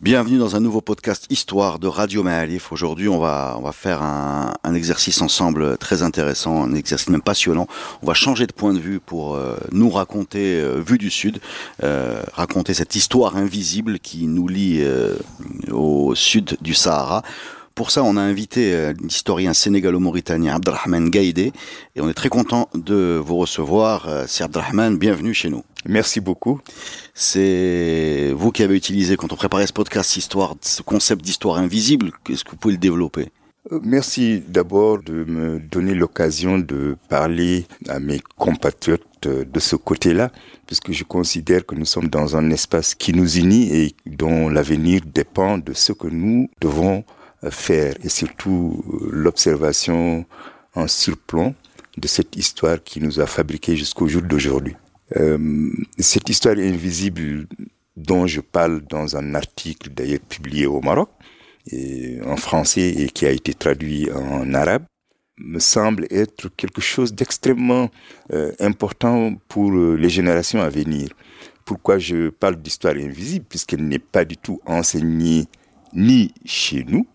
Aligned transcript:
Bienvenue 0.00 0.38
dans 0.38 0.56
un 0.56 0.60
nouveau 0.60 0.80
podcast 0.80 1.26
Histoire 1.30 1.78
de 1.78 1.86
Radio 1.86 2.24
Maalif. 2.24 2.72
Aujourd'hui, 2.72 3.08
on 3.08 3.20
va, 3.20 3.54
on 3.56 3.62
va 3.62 3.72
faire 3.72 4.02
un, 4.02 4.74
exercice 4.74 5.22
ensemble 5.22 5.78
très 5.78 6.02
intéressant, 6.02 6.64
un 6.64 6.74
exercice 6.74 7.08
même 7.08 7.22
passionnant. 7.22 7.68
On 8.02 8.06
va 8.06 8.12
changer 8.12 8.46
de 8.46 8.52
point 8.52 8.74
de 8.74 8.80
vue 8.80 8.98
pour 8.98 9.36
euh, 9.36 9.56
nous 9.70 9.88
raconter, 9.88 10.60
euh, 10.60 10.82
vue 10.84 10.98
du 10.98 11.10
Sud, 11.10 11.40
euh, 11.84 12.20
raconter 12.32 12.74
cette 12.74 12.96
histoire 12.96 13.36
invisible 13.36 14.00
qui 14.00 14.26
nous 14.26 14.48
lie 14.48 14.80
euh, 14.82 15.14
au 15.70 16.14
sud 16.16 16.58
du 16.60 16.74
Sahara. 16.74 17.22
Pour 17.74 17.90
ça, 17.90 18.04
on 18.04 18.16
a 18.16 18.20
invité 18.20 18.92
l'historien 19.02 19.52
sénégalo-mauritanien 19.52 20.54
Abdelrahman 20.54 21.10
Gaïdé 21.10 21.52
et 21.96 22.00
on 22.00 22.08
est 22.08 22.14
très 22.14 22.28
content 22.28 22.68
de 22.74 23.20
vous 23.20 23.36
recevoir. 23.36 24.08
C'est 24.28 24.44
Abdelrahman, 24.44 24.96
bienvenue 24.96 25.34
chez 25.34 25.50
nous. 25.50 25.64
Merci 25.84 26.20
beaucoup. 26.20 26.60
C'est 27.14 28.32
vous 28.32 28.52
qui 28.52 28.62
avez 28.62 28.76
utilisé, 28.76 29.16
quand 29.16 29.32
on 29.32 29.36
préparait 29.36 29.66
ce 29.66 29.72
podcast, 29.72 30.16
histoire, 30.16 30.54
ce 30.60 30.82
concept 30.82 31.24
d'histoire 31.24 31.58
invisible. 31.58 32.12
Est-ce 32.30 32.44
que 32.44 32.52
vous 32.52 32.56
pouvez 32.58 32.74
le 32.74 32.78
développer? 32.78 33.30
Merci 33.82 34.40
d'abord 34.46 35.02
de 35.02 35.24
me 35.24 35.58
donner 35.58 35.94
l'occasion 35.94 36.58
de 36.60 36.96
parler 37.08 37.66
à 37.88 37.98
mes 37.98 38.20
compatriotes 38.36 39.26
de 39.26 39.58
ce 39.58 39.74
côté-là, 39.74 40.30
puisque 40.68 40.92
je 40.92 41.02
considère 41.02 41.66
que 41.66 41.74
nous 41.74 41.86
sommes 41.86 42.08
dans 42.08 42.36
un 42.36 42.50
espace 42.50 42.94
qui 42.94 43.12
nous 43.12 43.36
unit 43.36 43.74
et 43.74 43.96
dont 44.06 44.48
l'avenir 44.48 45.00
dépend 45.12 45.58
de 45.58 45.72
ce 45.72 45.92
que 45.92 46.06
nous 46.06 46.48
devons 46.60 47.04
faire, 47.50 47.94
et 48.02 48.08
surtout 48.08 48.84
l'observation 49.10 50.24
en 50.74 50.88
surplomb 50.88 51.54
de 51.96 52.08
cette 52.08 52.36
histoire 52.36 52.82
qui 52.82 53.00
nous 53.00 53.20
a 53.20 53.26
fabriqués 53.26 53.76
jusqu'au 53.76 54.08
jour 54.08 54.22
d'aujourd'hui. 54.22 54.76
Euh, 55.16 55.70
cette 55.98 56.28
histoire 56.28 56.56
invisible 56.56 57.46
dont 57.96 58.26
je 58.26 58.40
parle 58.40 58.82
dans 58.82 59.16
un 59.16 59.34
article 59.34 59.90
d'ailleurs 59.90 60.20
publié 60.20 60.66
au 60.66 60.80
Maroc, 60.80 61.10
et 61.70 62.18
en 62.26 62.36
français 62.36 62.88
et 62.88 63.08
qui 63.08 63.26
a 63.26 63.30
été 63.30 63.54
traduit 63.54 64.10
en 64.12 64.52
arabe, 64.54 64.84
me 65.38 65.58
semble 65.58 66.06
être 66.10 66.48
quelque 66.56 66.80
chose 66.80 67.12
d'extrêmement 67.12 67.90
euh, 68.32 68.52
important 68.60 69.34
pour 69.48 69.72
euh, 69.72 69.96
les 69.96 70.08
générations 70.08 70.60
à 70.60 70.68
venir. 70.68 71.08
Pourquoi 71.64 71.98
je 71.98 72.28
parle 72.28 72.56
d'histoire 72.56 72.94
invisible? 72.94 73.46
Puisqu'elle 73.48 73.86
n'est 73.86 73.98
pas 73.98 74.24
du 74.24 74.36
tout 74.36 74.60
enseignée 74.66 75.46
ni 75.92 76.32
chez 76.44 76.84
nous, 76.84 77.06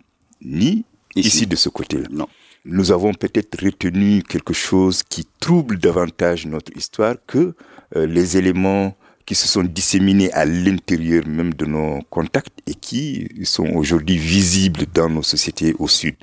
ni 0.41 0.85
ici, 1.15 1.27
ici 1.27 1.47
de 1.47 1.55
ce 1.55 1.69
côté-là. 1.69 2.07
Non 2.11 2.27
nous 2.65 2.91
avons 2.91 3.13
peut-être 3.13 3.63
retenu 3.63 4.23
quelque 4.23 4.53
chose 4.53 5.03
qui 5.03 5.25
trouble 5.39 5.77
davantage 5.77 6.45
notre 6.45 6.75
histoire 6.75 7.15
que 7.25 7.53
euh, 7.95 8.05
les 8.05 8.37
éléments 8.37 8.95
qui 9.25 9.35
se 9.35 9.47
sont 9.47 9.63
disséminés 9.63 10.31
à 10.33 10.45
l'intérieur 10.45 11.25
même 11.27 11.53
de 11.53 11.65
nos 11.65 11.99
contacts 12.09 12.59
et 12.67 12.73
qui 12.73 13.27
sont 13.43 13.67
aujourd'hui 13.75 14.17
visibles 14.17 14.85
dans 14.93 15.09
nos 15.09 15.23
sociétés 15.23 15.75
au 15.79 15.87
sud. 15.87 16.15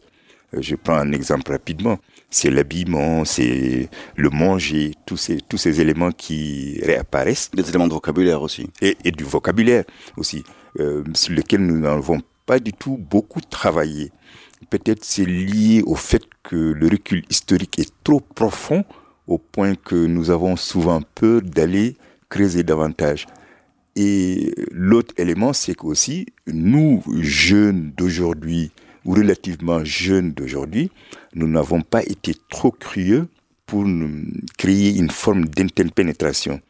Euh, 0.54 0.58
je 0.60 0.74
prends 0.76 0.96
un 0.96 1.12
exemple 1.12 1.52
rapidement. 1.52 1.98
C'est 2.28 2.50
l'habillement, 2.50 3.24
c'est 3.24 3.88
le 4.16 4.30
manger, 4.30 4.94
tous 5.06 5.16
ces, 5.16 5.40
tous 5.40 5.56
ces 5.56 5.80
éléments 5.80 6.10
qui 6.10 6.80
réapparaissent. 6.82 7.50
Des 7.52 7.68
éléments 7.68 7.86
de 7.86 7.94
vocabulaire 7.94 8.42
aussi. 8.42 8.68
Et, 8.82 8.96
et 9.04 9.12
du 9.12 9.24
vocabulaire 9.24 9.84
aussi, 10.16 10.44
euh, 10.80 11.04
sur 11.14 11.32
lesquels 11.32 11.64
nous 11.64 11.78
n'avons 11.78 12.20
pas 12.46 12.58
du 12.58 12.72
tout 12.72 12.96
beaucoup 12.96 13.40
travaillé 13.40 14.10
peut-être 14.70 15.04
c'est 15.04 15.24
lié 15.24 15.82
au 15.86 15.94
fait 15.94 16.22
que 16.42 16.56
le 16.56 16.88
recul 16.88 17.22
historique 17.30 17.78
est 17.78 17.92
trop 18.04 18.20
profond 18.20 18.84
au 19.26 19.38
point 19.38 19.74
que 19.74 19.94
nous 19.94 20.30
avons 20.30 20.56
souvent 20.56 21.00
peur 21.14 21.42
d'aller 21.42 21.96
creuser 22.28 22.62
davantage. 22.62 23.26
Et 23.96 24.52
l'autre 24.70 25.14
élément, 25.16 25.52
c'est 25.52 25.74
qu'aussi, 25.74 26.26
nous, 26.46 27.02
jeunes 27.20 27.92
d'aujourd'hui, 27.96 28.70
ou 29.04 29.14
relativement 29.14 29.84
jeunes 29.84 30.32
d'aujourd'hui, 30.32 30.90
nous 31.34 31.48
n'avons 31.48 31.80
pas 31.80 32.02
été 32.02 32.34
trop 32.50 32.70
curieux 32.70 33.28
pour 33.64 33.84
créer 34.58 34.96
une 34.96 35.10
forme 35.10 35.46
d'interpénétration. 35.46 36.60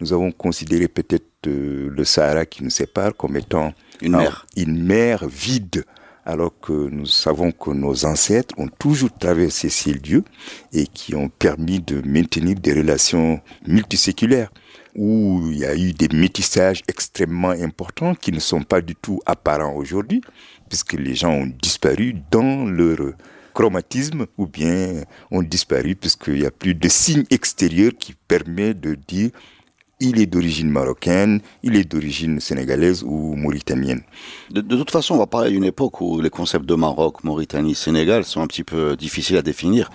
Nous 0.00 0.12
avons 0.12 0.30
considéré 0.30 0.88
peut-être 0.88 1.46
euh, 1.46 1.88
le 1.90 2.04
Sahara 2.04 2.44
qui 2.44 2.62
nous 2.62 2.70
sépare 2.70 3.16
comme 3.16 3.36
étant 3.36 3.72
une 4.00 4.16
mer, 4.16 4.46
une 4.56 4.82
mer 4.82 5.26
vide, 5.26 5.84
alors 6.24 6.52
que 6.60 6.72
nous 6.72 7.06
savons 7.06 7.52
que 7.52 7.70
nos 7.70 8.04
ancêtres 8.04 8.54
ont 8.58 8.68
toujours 8.68 9.16
traversé 9.16 9.68
ces 9.68 9.92
lieux 9.92 10.24
et 10.72 10.86
qui 10.86 11.14
ont 11.14 11.28
permis 11.28 11.80
de 11.80 12.02
maintenir 12.06 12.56
des 12.56 12.72
relations 12.72 13.40
multiséculaires 13.66 14.50
où 14.96 15.42
il 15.50 15.58
y 15.58 15.64
a 15.64 15.76
eu 15.76 15.92
des 15.92 16.08
métissages 16.08 16.82
extrêmement 16.88 17.50
importants 17.50 18.14
qui 18.14 18.32
ne 18.32 18.40
sont 18.40 18.62
pas 18.62 18.80
du 18.80 18.94
tout 18.96 19.20
apparents 19.26 19.74
aujourd'hui, 19.74 20.22
puisque 20.68 20.94
les 20.94 21.14
gens 21.14 21.32
ont 21.32 21.52
disparu 21.62 22.16
dans 22.30 22.64
leur 22.64 23.12
chromatisme 23.54 24.26
ou 24.36 24.46
bien 24.46 25.02
ont 25.30 25.42
disparu 25.42 25.96
puisqu'il 25.96 26.40
n'y 26.40 26.46
a 26.46 26.50
plus 26.50 26.74
de 26.74 26.88
signe 26.88 27.24
extérieur 27.30 27.92
qui 27.98 28.14
permet 28.28 28.74
de 28.74 28.96
dire 29.08 29.30
il 30.00 30.20
est 30.20 30.26
d'origine 30.26 30.68
marocaine, 30.68 31.40
il 31.62 31.76
est 31.76 31.84
d'origine 31.84 32.38
sénégalaise 32.40 33.02
ou 33.02 33.34
mauritanienne. 33.34 34.02
De, 34.50 34.60
de, 34.60 34.76
toute 34.76 34.90
façon, 34.90 35.14
on 35.14 35.18
va 35.18 35.26
parler 35.26 35.50
d'une 35.50 35.64
époque 35.64 36.00
où 36.00 36.20
les 36.20 36.30
concepts 36.30 36.66
de 36.66 36.74
Maroc, 36.74 37.24
Mauritanie, 37.24 37.74
Sénégal 37.74 38.24
sont 38.24 38.42
un 38.42 38.46
petit 38.46 38.64
peu 38.64 38.96
difficiles 38.96 39.36
à 39.36 39.42
définir. 39.42 39.90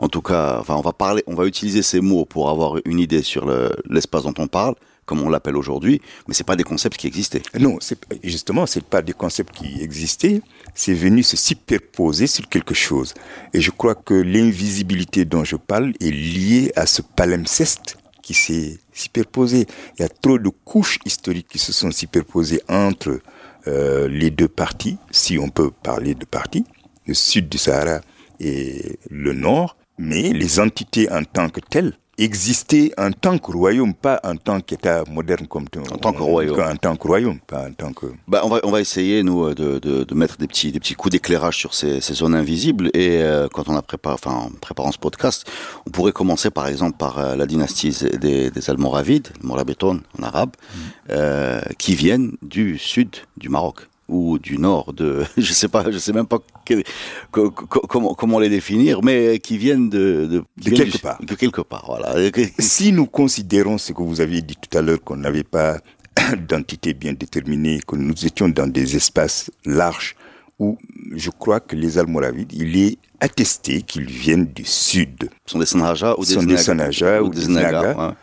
En 0.00 0.08
tout 0.08 0.22
cas, 0.22 0.58
enfin, 0.60 0.74
on 0.74 0.80
va 0.80 0.92
parler, 0.92 1.22
on 1.26 1.34
va 1.34 1.46
utiliser 1.46 1.82
ces 1.82 2.00
mots 2.00 2.24
pour 2.24 2.50
avoir 2.50 2.78
une 2.84 2.98
idée 2.98 3.22
sur 3.22 3.46
l'espace 3.88 4.24
le, 4.24 4.32
dont 4.32 4.42
on 4.42 4.48
parle 4.48 4.74
comme 5.06 5.22
on 5.22 5.28
l'appelle 5.28 5.56
aujourd'hui, 5.56 6.00
mais 6.26 6.32
c'est 6.34 6.44
pas 6.44 6.56
des 6.56 6.64
concepts 6.64 6.96
qui 6.96 7.06
existaient. 7.06 7.42
Non, 7.60 7.78
justement, 8.22 8.64
c'est 8.64 8.82
pas 8.82 9.02
des 9.02 9.12
concepts 9.12 9.54
qui 9.54 9.82
existaient. 9.82 10.40
C'est 10.74 10.94
venu 10.94 11.22
se 11.22 11.36
superposer 11.36 12.26
sur 12.26 12.48
quelque 12.48 12.74
chose. 12.74 13.12
Et 13.52 13.60
je 13.60 13.70
crois 13.70 13.94
que 13.94 14.14
l'invisibilité 14.14 15.26
dont 15.26 15.44
je 15.44 15.56
parle 15.56 15.92
est 16.00 16.10
liée 16.10 16.72
à 16.74 16.86
ce 16.86 17.02
palimpseste 17.02 17.98
qui 18.24 18.34
s'est 18.34 18.78
superposé. 18.92 19.66
Il 19.98 20.02
y 20.02 20.04
a 20.04 20.08
trop 20.08 20.38
de 20.38 20.48
couches 20.48 20.98
historiques 21.04 21.48
qui 21.48 21.58
se 21.58 21.72
sont 21.72 21.90
superposées 21.90 22.62
entre 22.68 23.20
euh, 23.66 24.08
les 24.08 24.30
deux 24.30 24.48
parties, 24.48 24.96
si 25.10 25.38
on 25.38 25.50
peut 25.50 25.70
parler 25.70 26.14
de 26.14 26.24
parties, 26.24 26.64
le 27.06 27.14
sud 27.14 27.48
du 27.48 27.58
Sahara 27.58 28.00
et 28.40 28.98
le 29.10 29.34
nord, 29.34 29.76
mais 29.98 30.32
les 30.32 30.58
entités 30.58 31.10
en 31.10 31.22
tant 31.24 31.50
que 31.50 31.60
telles 31.60 31.92
existaient 32.18 32.92
en 32.98 33.10
tant 33.10 33.38
que 33.38 33.52
royaume, 33.52 33.94
pas 33.94 34.20
en 34.24 34.36
tant 34.36 34.60
qu'État 34.60 35.04
moderne 35.10 35.46
comme 35.46 35.66
en 35.90 35.96
tant 35.96 36.12
que 36.12 36.22
royaume, 36.22 36.60
en 36.60 36.76
tant 36.76 36.96
que 36.96 37.06
royaume, 37.06 37.38
pas 37.40 37.66
en 37.68 37.72
tant 37.72 37.92
que. 37.92 38.06
Bah, 38.28 38.42
on 38.44 38.48
va 38.48 38.60
on 38.62 38.70
va 38.70 38.80
essayer 38.80 39.22
nous 39.22 39.54
de, 39.54 39.78
de, 39.78 40.04
de 40.04 40.14
mettre 40.14 40.36
des 40.36 40.46
petits 40.46 40.72
des 40.72 40.80
petits 40.80 40.94
coups 40.94 41.12
d'éclairage 41.12 41.56
sur 41.56 41.74
ces, 41.74 42.00
ces, 42.00 42.14
zones 42.14 42.34
invisibles. 42.34 42.90
Et 42.94 43.22
euh, 43.22 43.48
quand 43.52 43.68
on 43.68 43.76
a 43.76 43.82
préparé, 43.82 44.14
enfin 44.14 44.32
en 44.32 44.50
préparant 44.50 44.92
ce 44.92 44.98
podcast, 44.98 45.50
on 45.86 45.90
pourrait 45.90 46.12
commencer 46.12 46.50
par 46.50 46.66
exemple 46.66 46.96
par 46.96 47.18
euh, 47.18 47.36
la 47.36 47.46
dynastie 47.46 47.96
des, 48.20 48.50
des 48.50 48.70
Almoravides, 48.70 49.28
Morabitoun 49.42 50.02
en 50.18 50.22
arabe, 50.22 50.50
euh, 51.10 51.60
qui 51.78 51.94
viennent 51.94 52.36
du 52.42 52.78
sud 52.78 53.16
du 53.36 53.48
Maroc 53.48 53.88
ou 54.08 54.38
du 54.38 54.58
nord 54.58 54.92
de, 54.92 55.24
je 55.36 55.52
sais 55.52 55.68
pas, 55.68 55.90
je 55.90 55.98
sais 55.98 56.12
même 56.12 56.26
pas 56.26 56.38
que, 56.64 56.82
que, 57.32 57.48
comment, 57.48 58.14
comment 58.14 58.38
les 58.38 58.48
définir, 58.48 59.02
mais 59.02 59.38
qui 59.38 59.58
viennent 59.58 59.88
de, 59.88 60.26
de, 60.26 60.44
de 60.62 60.70
quelque 60.70 60.92
du, 60.92 60.98
part. 60.98 61.18
De 61.22 61.34
quelque 61.34 61.60
part, 61.60 61.84
voilà. 61.86 62.14
Si 62.58 62.92
nous 62.92 63.06
considérons 63.06 63.78
ce 63.78 63.92
que 63.92 64.02
vous 64.02 64.20
aviez 64.20 64.42
dit 64.42 64.56
tout 64.56 64.76
à 64.76 64.82
l'heure, 64.82 65.02
qu'on 65.02 65.16
n'avait 65.16 65.44
pas 65.44 65.78
d'entité 66.48 66.94
bien 66.94 67.12
déterminée, 67.12 67.80
que 67.86 67.96
nous 67.96 68.26
étions 68.26 68.48
dans 68.48 68.66
des 68.66 68.96
espaces 68.96 69.50
larges 69.64 70.16
où 70.58 70.78
je 71.14 71.30
crois 71.30 71.60
que 71.60 71.74
les 71.74 71.98
Almoravides, 71.98 72.52
il 72.52 72.76
est 72.76 72.98
attesté 73.20 73.82
qu'ils 73.82 74.06
viennent 74.08 74.46
du 74.46 74.64
sud. 74.64 75.28
Ce 75.46 75.52
sont 75.52 75.58
des 75.58 75.66
Sanhaja 75.66 76.14
ou 76.16 76.24
des, 76.24 76.36
ou, 76.36 77.26
ou 77.26 77.30
des 77.30 77.48
Naga. 77.48 78.16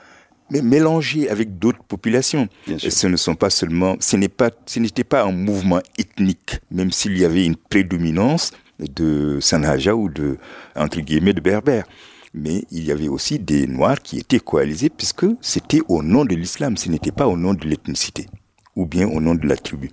Mais 0.51 0.62
mélangés 0.62 1.30
avec 1.30 1.57
d'autres 1.57 1.83
populations. 1.83 2.48
Ce 2.77 3.07
ne 3.07 3.15
sont 3.18 3.36
pas 3.36 3.50
seulement, 3.50 3.95
ce 4.00 4.18
n'est 4.18 4.27
pas, 4.30 4.51
ce 4.65 4.80
n'était 4.80 5.03
pas 5.03 5.24
un 5.24 5.31
mouvement 5.31 5.81
ethnique, 5.98 6.59
même 6.69 6.92
s'il 6.92 7.18
y 7.18 7.25
avait 7.25 7.45
une 7.45 7.56
prédominance 7.56 8.51
de 8.80 9.39
Sanhaja 9.39 9.95
ou 9.95 10.09
de, 10.09 10.38
entre 10.75 11.00
guillemets, 11.00 11.33
de 11.33 11.42
Berbères. 11.42 11.86
Mais 12.33 12.63
il 12.71 12.83
y 12.83 12.92
avait 12.92 13.07
aussi 13.09 13.39
des 13.39 13.65
Noirs 13.68 14.01
qui 14.01 14.18
étaient 14.19 14.39
coalisés 14.39 14.89
puisque 14.89 15.25
c'était 15.42 15.81
au 15.89 16.03
nom 16.03 16.24
de 16.25 16.36
l'islam, 16.36 16.77
ce 16.77 16.89
n'était 16.89 17.12
pas 17.12 17.27
au 17.27 17.36
nom 17.38 17.53
de 17.53 17.65
l'ethnicité 17.68 18.27
ou 18.75 18.86
bien 18.86 19.07
au 19.07 19.19
nom 19.19 19.36
de 19.36 19.48
la 19.48 19.57
tribu. 19.57 19.89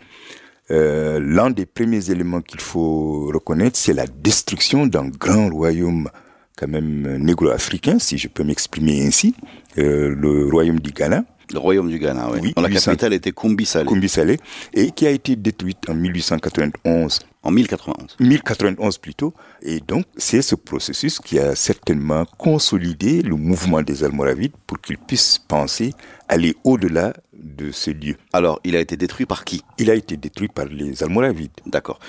euh, 0.70 1.18
l'un 1.20 1.50
des 1.50 1.66
premiers 1.66 2.10
éléments 2.10 2.40
qu'il 2.42 2.60
faut 2.60 3.30
reconnaître, 3.32 3.76
c'est 3.78 3.94
la 3.94 4.06
destruction 4.06 4.86
d'un 4.86 5.08
grand 5.08 5.48
royaume 5.48 6.10
quand 6.58 6.68
même 6.68 7.18
négro-africain, 7.18 7.98
si 7.98 8.18
je 8.18 8.28
peux 8.28 8.42
m'exprimer 8.42 9.06
ainsi, 9.06 9.34
euh, 9.78 10.14
le 10.14 10.48
royaume 10.48 10.80
du 10.80 10.90
Ghana. 10.90 11.24
Le 11.52 11.58
royaume 11.58 11.88
du 11.88 11.98
Ghana, 11.98 12.30
oui. 12.32 12.52
la 12.56 12.68
capitale 12.68 13.14
était 13.14 13.32
Kumbi 13.32 13.64
Salé. 13.64 13.86
Kumbi 13.86 14.08
Salé, 14.08 14.36
et 14.74 14.90
qui 14.90 15.06
a 15.06 15.10
été 15.10 15.34
détruite 15.36 15.88
en 15.88 15.94
1891 15.94 17.20
en 17.42 17.50
1091. 17.50 18.16
1091 18.20 18.98
plutôt. 18.98 19.32
Et 19.62 19.80
donc, 19.80 20.04
c'est 20.16 20.42
ce 20.42 20.54
processus 20.54 21.18
qui 21.18 21.38
a 21.38 21.54
certainement 21.54 22.26
consolidé 22.36 23.22
le 23.22 23.36
mouvement 23.36 23.82
des 23.82 24.04
Almoravides 24.04 24.52
pour 24.66 24.80
qu'ils 24.80 24.98
puissent 24.98 25.38
penser 25.38 25.94
aller 26.28 26.54
au-delà 26.64 27.14
de 27.32 27.70
ce 27.70 27.90
lieu. 27.90 28.16
Alors, 28.32 28.60
il 28.64 28.76
a 28.76 28.80
été 28.80 28.96
détruit 28.96 29.24
par 29.24 29.44
qui? 29.44 29.62
Il 29.78 29.90
a 29.90 29.94
été 29.94 30.16
détruit 30.16 30.48
par 30.48 30.66
les 30.66 31.02
Almoravides. 31.02 31.52
D'accord. 31.66 32.00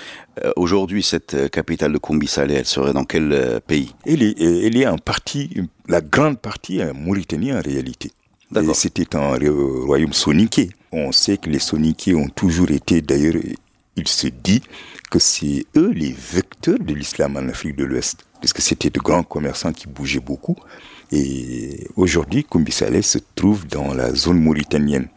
Euh, 0.44 0.52
aujourd'hui, 0.56 1.02
cette 1.02 1.34
euh, 1.34 1.48
capitale 1.48 1.92
de 1.92 1.98
Koumbi 1.98 2.26
Saleh, 2.26 2.54
elle 2.54 2.66
serait 2.66 2.92
dans 2.92 3.04
quel 3.04 3.32
euh, 3.32 3.60
pays? 3.60 3.94
Elle 4.04 4.22
est, 4.22 4.40
elle 4.40 4.76
est 4.76 4.86
en 4.86 4.98
partie, 4.98 5.50
la 5.88 6.00
grande 6.00 6.38
partie 6.38 6.82
en 6.82 6.92
Mauritanie 6.94 7.52
en 7.52 7.60
réalité. 7.60 8.10
C'était 8.74 9.14
un 9.14 9.38
royaume 9.84 10.12
soniqué. 10.12 10.70
On 10.90 11.12
sait 11.12 11.36
que 11.36 11.48
les 11.48 11.60
soniqués 11.60 12.16
ont 12.16 12.28
toujours 12.28 12.72
été, 12.72 13.00
d'ailleurs, 13.00 13.40
il 13.94 14.08
se 14.08 14.26
dit 14.26 14.60
que 15.08 15.20
c'est 15.20 15.66
eux 15.76 15.92
les 15.92 16.12
vecteurs 16.12 16.80
de 16.80 16.92
l'islam 16.92 17.36
en 17.36 17.48
Afrique 17.48 17.76
de 17.76 17.84
l'Ouest, 17.84 18.26
puisque 18.40 18.60
c'était 18.60 18.90
de 18.90 18.98
grands 18.98 19.22
commerçants 19.22 19.72
qui 19.72 19.86
bougeaient 19.86 20.18
beaucoup. 20.18 20.56
Et 21.12 21.86
aujourd'hui, 21.94 22.42
Koumbi 22.42 22.72
Saleh 22.72 23.02
se 23.02 23.18
trouve 23.36 23.68
dans 23.68 23.94
la 23.94 24.12
zone 24.14 24.40
mauritanienne. 24.40 25.08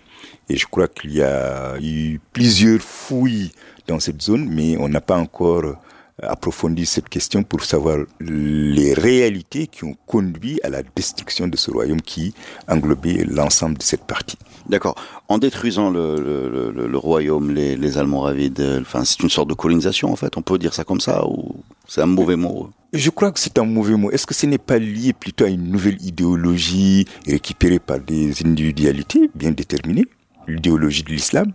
Et 0.47 0.55
je 0.55 0.67
crois 0.67 0.87
qu'il 0.87 1.13
y 1.13 1.23
a 1.23 1.75
eu 1.81 2.19
plusieurs 2.33 2.81
fouilles 2.81 3.51
dans 3.87 3.99
cette 3.99 4.21
zone, 4.21 4.47
mais 4.47 4.77
on 4.77 4.89
n'a 4.89 5.01
pas 5.01 5.17
encore 5.17 5.75
approfondi 6.21 6.85
cette 6.85 7.09
question 7.09 7.43
pour 7.43 7.63
savoir 7.63 7.97
les 8.19 8.93
réalités 8.93 9.67
qui 9.67 9.83
ont 9.83 9.95
conduit 10.05 10.59
à 10.63 10.69
la 10.69 10.83
destruction 10.95 11.47
de 11.47 11.57
ce 11.57 11.71
royaume 11.71 12.01
qui 12.01 12.33
englobait 12.67 13.25
l'ensemble 13.27 13.77
de 13.77 13.83
cette 13.83 14.03
partie. 14.03 14.37
D'accord. 14.69 14.95
En 15.27 15.37
détruisant 15.39 15.89
le, 15.89 16.71
le, 16.71 16.97
royaume, 16.97 17.51
les, 17.51 17.75
les 17.75 17.97
Almoravides, 17.97 18.79
enfin, 18.81 19.03
c'est 19.03 19.21
une 19.23 19.29
sorte 19.29 19.49
de 19.49 19.53
colonisation 19.53 20.11
en 20.11 20.15
fait. 20.15 20.37
On 20.37 20.41
peut 20.41 20.57
dire 20.57 20.73
ça 20.73 20.83
comme 20.83 21.01
ça 21.01 21.25
ou 21.27 21.55
c'est 21.87 22.01
un 22.01 22.05
mauvais 22.05 22.35
mot? 22.35 22.69
Je 22.93 23.09
crois 23.09 23.31
que 23.31 23.39
c'est 23.39 23.57
un 23.57 23.65
mauvais 23.65 23.95
mot. 23.95 24.11
Est-ce 24.11 24.27
que 24.27 24.35
ce 24.35 24.45
n'est 24.45 24.59
pas 24.59 24.77
lié 24.77 25.13
plutôt 25.13 25.45
à 25.45 25.49
une 25.49 25.69
nouvelle 25.69 25.99
idéologie 26.01 27.07
récupérée 27.25 27.79
par 27.79 27.99
des 27.99 28.45
individualités 28.45 29.31
bien 29.33 29.51
déterminées, 29.51 30.05
l'idéologie 30.47 31.03
de 31.03 31.09
l'islam? 31.09 31.51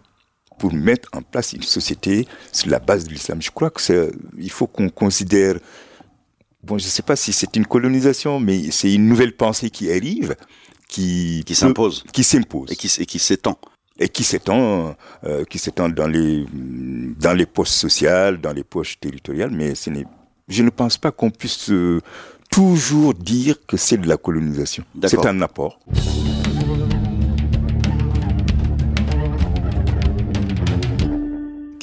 Pour 0.59 0.73
mettre 0.73 1.09
en 1.13 1.23
place 1.23 1.53
une 1.53 1.63
société 1.63 2.27
sur 2.53 2.71
la 2.71 2.79
base 2.79 3.05
de 3.05 3.11
l'islam. 3.13 3.41
Je 3.41 3.51
crois 3.51 3.71
que 3.71 3.81
c'est, 3.81 4.11
il 4.39 4.51
faut 4.51 4.67
qu'on 4.67 4.89
considère, 4.89 5.55
bon, 6.63 6.79
je 6.79 6.85
ne 6.85 6.91
sais 6.91 7.03
pas 7.03 7.17
si 7.17 7.33
c'est 7.33 7.57
une 7.57 7.67
colonisation, 7.67 8.41
mais 8.41 8.71
c'est 8.71 8.93
une 8.93 9.07
nouvelle 9.07 9.37
pensée 9.37 9.71
qui 9.71 9.91
arrive, 9.91 10.37
qui, 10.89 11.43
qui 11.47 11.55
s'impose, 11.55 12.05
qui 12.13 12.25
s'impose 12.25 12.73
et 12.73 12.77
qui, 12.77 12.93
et 12.99 13.07
qui 13.07 13.19
s'étend 13.19 13.59
et 13.99 14.09
qui 14.09 14.25
s'étend, 14.25 14.95
euh, 15.25 15.45
qui 15.45 15.59
s'étend 15.59 15.89
dans 15.89 16.07
les 16.07 16.47
dans 17.19 17.33
les 17.33 17.47
poches 17.47 17.69
sociales, 17.69 18.41
dans 18.41 18.53
les 18.53 18.65
poches 18.65 19.01
territoriales, 19.01 19.51
mais 19.51 19.75
ce 19.75 19.91
n'est, 19.91 20.07
je 20.49 20.63
ne 20.63 20.71
pense 20.71 20.97
pas 20.99 21.11
qu'on 21.11 21.31
puisse 21.31 21.71
euh, 21.71 22.01
toujours 22.51 23.15
dire 23.15 23.57
que 23.67 23.77
c'est 23.77 23.99
de 23.99 24.09
la 24.09 24.17
colonisation. 24.17 24.85
C'est 25.05 25.27
un 25.27 25.41
apport. 25.43 25.79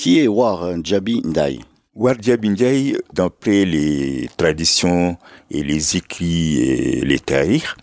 Qui 0.05 0.19
est 0.19 0.27
War 0.27 0.71
Jabi 0.83 1.19
Ndai 1.25 1.61
War 1.95 2.13
Jabi 2.21 2.49
Ndai, 2.49 2.95
d'après 3.11 3.65
les 3.65 4.29
traditions 4.37 5.17
et 5.49 5.63
les 5.63 5.97
écrits 5.97 6.59
et 6.59 7.01
les 7.03 7.17
taïrs, 7.17 7.75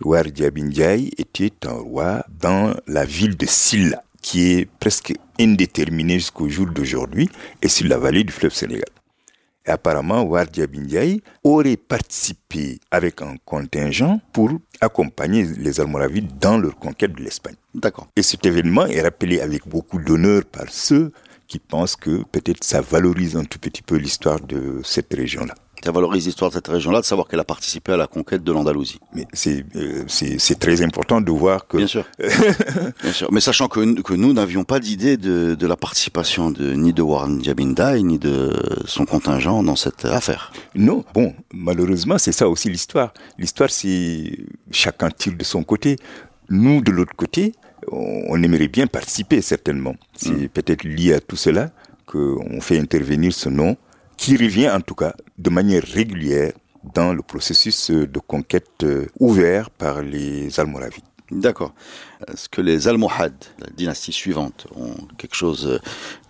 War 0.00 0.24
Jabi 0.34 0.64
Ndai 0.64 1.12
était 1.18 1.52
un 1.68 1.74
roi 1.74 2.24
dans 2.40 2.74
la 2.88 3.04
ville 3.04 3.36
de 3.36 3.46
Silla, 3.46 4.02
qui 4.20 4.54
est 4.54 4.68
presque 4.80 5.14
indéterminée 5.38 6.14
jusqu'au 6.14 6.48
jour 6.48 6.66
d'aujourd'hui, 6.66 7.30
et 7.62 7.68
sur 7.68 7.86
la 7.86 7.96
vallée 7.96 8.24
du 8.24 8.32
fleuve 8.32 8.54
Sénégal. 8.54 8.90
Et 9.64 9.70
apparemment, 9.70 10.22
War 10.22 10.46
Ndiaye 10.46 11.22
aurait 11.44 11.76
participé 11.76 12.80
avec 12.90 13.22
un 13.22 13.36
contingent 13.44 14.18
pour 14.32 14.50
accompagner 14.80 15.44
les 15.44 15.78
Almoravides 15.78 16.38
dans 16.40 16.58
leur 16.58 16.74
conquête 16.74 17.12
de 17.12 17.22
l'Espagne. 17.22 17.54
D'accord. 17.72 18.08
Et 18.16 18.22
cet 18.22 18.44
événement 18.46 18.86
est 18.86 19.02
rappelé 19.02 19.40
avec 19.40 19.68
beaucoup 19.68 20.00
d'honneur 20.00 20.42
par 20.44 20.70
ceux 20.70 21.12
qui 21.48 21.58
pensent 21.58 21.96
que 21.96 22.22
peut-être 22.30 22.62
ça 22.62 22.80
valorise 22.80 23.36
un 23.36 23.44
tout 23.44 23.58
petit 23.58 23.82
peu 23.82 23.96
l'histoire 23.96 24.40
de 24.40 24.80
cette 24.84 25.12
région-là. 25.12 25.54
Ça 25.84 25.92
valorise 25.92 26.26
l'histoire 26.26 26.50
de 26.50 26.56
cette 26.56 26.66
région-là, 26.66 27.00
de 27.00 27.04
savoir 27.04 27.28
qu'elle 27.28 27.40
a 27.40 27.44
participé 27.44 27.92
à 27.92 27.96
la 27.96 28.08
conquête 28.08 28.42
de 28.42 28.50
l'Andalousie. 28.50 28.98
Mais 29.14 29.26
c'est 29.32 29.64
euh, 29.76 30.04
c'est 30.08 30.58
très 30.58 30.82
important 30.82 31.20
de 31.20 31.30
voir 31.30 31.68
que... 31.68 31.76
Bien 31.76 31.86
sûr. 31.86 32.04
Bien 32.18 33.12
sûr. 33.12 33.28
Mais 33.30 33.40
sachant 33.40 33.68
que, 33.68 34.00
que 34.02 34.14
nous 34.14 34.32
n'avions 34.32 34.64
pas 34.64 34.80
d'idée 34.80 35.16
de, 35.16 35.54
de 35.54 35.66
la 35.66 35.76
participation 35.76 36.50
de, 36.50 36.72
ni 36.72 36.92
de 36.92 37.00
Warren 37.00 37.42
Jabindai, 37.42 38.02
ni 38.02 38.18
de 38.18 38.52
son 38.86 39.04
contingent 39.04 39.62
dans 39.62 39.76
cette 39.76 40.04
affaire. 40.04 40.52
Non. 40.74 41.04
Bon, 41.14 41.32
malheureusement, 41.52 42.18
c'est 42.18 42.32
ça 42.32 42.48
aussi 42.48 42.68
l'histoire. 42.68 43.14
L'histoire, 43.38 43.70
c'est 43.70 44.36
chacun 44.72 45.10
tire 45.10 45.36
de 45.36 45.44
son 45.44 45.62
côté. 45.62 45.96
Nous, 46.50 46.80
de 46.80 46.90
l'autre 46.90 47.14
côté, 47.16 47.52
on 47.92 48.42
aimerait 48.42 48.68
bien 48.68 48.86
participer, 48.86 49.42
certainement. 49.42 49.96
C'est 50.16 50.30
mm. 50.30 50.48
peut-être 50.48 50.84
lié 50.84 51.14
à 51.14 51.20
tout 51.20 51.36
cela 51.36 51.70
qu'on 52.06 52.60
fait 52.60 52.78
intervenir 52.78 53.32
ce 53.32 53.48
nom, 53.48 53.76
qui 54.16 54.36
revient 54.36 54.70
en 54.70 54.80
tout 54.80 54.94
cas 54.94 55.14
de 55.36 55.50
manière 55.50 55.82
régulière 55.82 56.52
dans 56.94 57.12
le 57.12 57.22
processus 57.22 57.90
de 57.90 58.18
conquête 58.18 58.82
euh, 58.82 59.06
ouvert 59.20 59.70
par 59.70 60.02
les 60.02 60.58
Almoravides. 60.58 61.04
D'accord. 61.30 61.74
Est-ce 62.26 62.48
que 62.48 62.62
les 62.62 62.88
Almohades, 62.88 63.44
la 63.58 63.66
dynastie 63.76 64.12
suivante, 64.12 64.66
ont 64.74 64.94
quelque 65.18 65.34
chose 65.34 65.80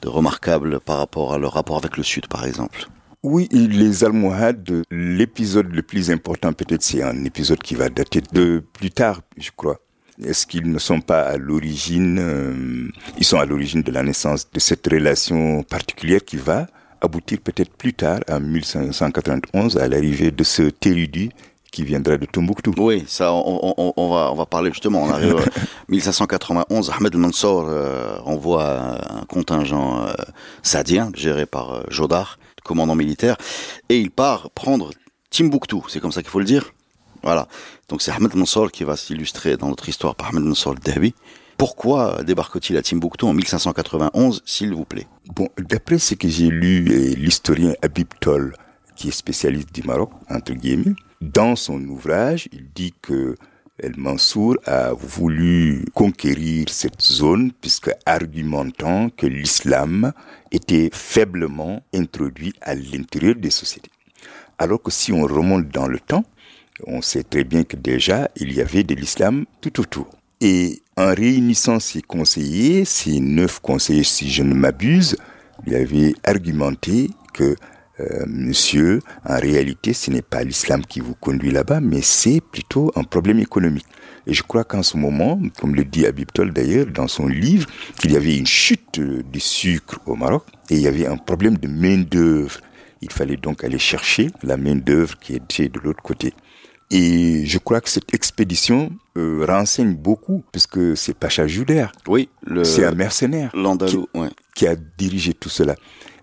de 0.03 0.09
remarquable 0.09 0.81
par 0.81 0.99
rapport 0.99 1.33
à 1.33 1.39
leur 1.39 1.53
rapport 1.53 1.77
avec 1.77 1.97
le 1.97 2.03
Sud, 2.03 2.27
par 2.27 2.45
exemple? 2.45 2.89
Oui, 3.23 3.49
les 3.51 4.05
Almohades, 4.05 4.83
l'épisode 4.91 5.73
le 5.73 5.83
plus 5.83 6.11
important 6.11 6.53
peut-être 6.53 6.83
c'est 6.83 7.03
un 7.03 7.25
épisode 7.25 7.59
qui 7.59 7.75
va 7.75 7.89
dater 7.89 8.23
de 8.33 8.65
plus 8.73 8.91
tard, 8.91 9.21
je 9.37 9.51
crois. 9.57 9.81
Est-ce 10.25 10.47
qu'ils 10.47 10.71
ne 10.71 10.79
sont 10.79 11.01
pas 11.01 11.23
à 11.23 11.37
l'origine, 11.37 12.19
euh, 12.19 12.89
ils 13.19 13.25
sont 13.25 13.39
à 13.39 13.47
l'origine 13.47 13.83
de 13.83 13.93
la 13.93 14.03
naissance 14.03 14.51
de 14.51 14.59
cette 14.59 14.87
relation 14.87 15.63
particulière 15.63 16.25
qui 16.25 16.37
va 16.37 16.67
aboutir 17.01 17.39
peut-être 17.39 17.73
plus 17.73 17.95
tard, 17.95 18.21
en 18.29 18.41
1591, 18.41 19.77
à 19.77 19.87
l'arrivée 19.89 20.31
de 20.31 20.43
ce 20.43 20.63
Térudi 20.63 21.31
qui 21.71 21.85
viendra 21.85 22.17
de 22.17 22.27
Tombouctou? 22.27 22.73
Oui, 22.79 23.05
ça, 23.07 23.33
on, 23.33 23.75
on, 23.77 24.09
va, 24.11 24.33
on 24.33 24.35
va 24.35 24.47
parler 24.47 24.71
justement. 24.73 25.03
On 25.03 25.11
arrive 25.11 25.37
1591, 25.89 26.91
Ahmed 26.91 27.15
Mansour 27.17 27.67
euh, 27.69 28.19
envoie 28.25 28.81
un 29.13 29.25
contingent 29.27 30.07
euh, 30.07 30.13
sadien 30.63 31.11
géré 31.15 31.47
par 31.47 31.75
euh, 31.75 31.83
Jodar, 31.89 32.39
commandant 32.65 32.95
militaire, 32.95 33.37
et 33.89 34.01
il 34.01 34.11
part 34.11 34.51
prendre 34.51 34.91
Timbuktu. 35.31 35.77
C'est 35.89 36.01
comme 36.01 36.13
ça 36.13 36.23
qu'il 36.23 36.31
faut 36.31 36.41
le 36.41 36.45
dire. 36.45 36.73
Voilà. 37.23 37.49
Donc 37.89 38.03
c'est 38.03 38.11
Ahmed 38.11 38.35
Mansour 38.35 38.71
qui 38.71 38.85
va 38.85 38.97
s'illustrer 38.97 39.57
dans 39.57 39.69
notre 39.69 39.89
histoire 39.89 40.15
par 40.15 40.29
Ahmed 40.29 40.45
Mansour 40.45 40.75
Dahbi. 40.75 41.15
Pourquoi 41.57 42.23
débarque-t-il 42.23 42.77
à 42.77 42.83
Timbuktu 42.83 43.25
en 43.25 43.33
1591, 43.35 44.43
s'il 44.47 44.73
vous 44.73 44.85
plaît? 44.85 45.09
Bon, 45.35 45.49
d'après 45.59 45.99
ce 45.99 46.15
que 46.15 46.29
j'ai 46.29 46.51
lu, 46.51 46.83
l'historien 47.17 47.75
Habib 47.83 48.07
Tol, 48.21 48.55
qui 48.95 49.09
est 49.09 49.13
spécialiste 49.13 49.75
du 49.75 49.83
Maroc, 49.83 50.11
entre 50.31 50.53
guillemets, 50.53 50.95
dans 51.21 51.57
son 51.57 51.83
ouvrage, 51.87 52.49
il 52.53 52.69
dit 52.73 52.95
que 53.03 53.35
Mansour 53.97 54.57
a 54.67 54.93
voulu 54.93 55.85
conquérir 55.95 56.69
cette 56.69 57.03
zone 57.03 57.51
puisque 57.61 57.91
argumentant 58.07 59.09
que 59.11 59.27
l'islam 59.27 60.13
était 60.53 60.91
faiblement 60.93 61.83
introduit 61.93 62.53
à 62.61 62.75
l'intérieur 62.77 63.35
des 63.35 63.51
sociétés. 63.51 63.91
Alors 64.59 64.83
que 64.83 64.91
si 64.91 65.13
on 65.13 65.23
remonte 65.23 65.69
dans 65.69 65.87
le 65.87 66.01
temps, 66.01 66.25
on 66.87 67.03
sait 67.03 67.23
très 67.23 67.45
bien 67.45 67.65
que 67.65 67.77
déjà, 67.77 68.31
il 68.37 68.53
y 68.53 68.61
avait 68.61 68.85
de 68.85 68.95
l'islam 68.95 69.45
tout 69.61 69.81
autour. 69.81 70.09
Et 70.41 70.83
en 70.97 71.15
réunissant 71.15 71.81
ces 71.81 72.03
conseillers, 72.03 72.85
ces 72.85 73.21
neuf 73.21 73.59
conseillers, 73.59 74.05
si 74.05 74.31
je 74.31 74.43
ne 74.43 74.55
m'abuse, 74.55 75.17
il 75.67 75.75
avait 75.75 76.15
argumenté 76.25 77.11
que 77.35 77.57
euh, 78.01 78.25
monsieur, 78.29 79.01
en 79.25 79.39
réalité, 79.39 79.93
ce 79.93 80.11
n'est 80.11 80.23
pas 80.23 80.45
l'islam 80.45 80.85
qui 80.87 81.01
vous 81.01 81.15
conduit 81.15 81.51
là-bas, 81.51 81.81
mais 81.81 82.01
c'est 82.01 82.41
plutôt 82.41 82.93
un 82.95 83.03
problème 83.03 83.41
économique. 83.41 83.87
Et 84.29 84.35
je 84.35 84.43
crois 84.43 84.63
qu'en 84.63 84.83
ce 84.83 84.97
moment, 84.97 85.41
comme 85.59 85.75
le 85.75 85.85
dit 85.85 86.07
Abib 86.07 86.31
Tol 86.33 86.53
d'ailleurs 86.53 86.87
dans 86.87 87.09
son 87.09 87.27
livre, 87.27 87.67
qu'il 87.99 88.13
y 88.13 88.17
avait 88.17 88.37
une 88.37 88.47
chute 88.47 89.01
du 89.01 89.41
sucre 89.41 89.99
au 90.07 90.15
Maroc 90.15 90.45
et 90.71 90.75
il 90.75 90.81
y 90.83 90.87
avait 90.87 91.07
un 91.07 91.17
problème 91.17 91.57
de 91.57 91.67
main-d'œuvre. 91.67 92.61
Il 93.03 93.13
fallait 93.13 93.37
donc 93.37 93.65
aller 93.65 93.79
chercher 93.79 94.29
la 94.43 94.57
main-d'œuvre 94.57 95.19
qui 95.19 95.35
était 95.35 95.69
de 95.69 95.79
l'autre 95.81 96.03
côté 96.03 96.35
Et 96.91 97.45
je 97.45 97.59
crois 97.59 97.81
que 97.81 97.89
cette 97.89 98.13
expédition 98.15 98.91
euh, 99.17 99.45
renseigne 99.47 99.95
beaucoup, 99.95 100.43
puisque 100.53 100.97
c'est 100.97 101.15
Pacha 101.15 101.47
Juder. 101.47 101.87
Oui, 102.07 102.29
c'est 102.65 102.85
un 102.85 102.93
mercenaire 102.93 103.53
qui, 103.87 103.99
qui, 104.55 104.67
a 104.67 104.75
dirigé 104.97 105.35
tout 105.35 105.49
cela. 105.49 105.75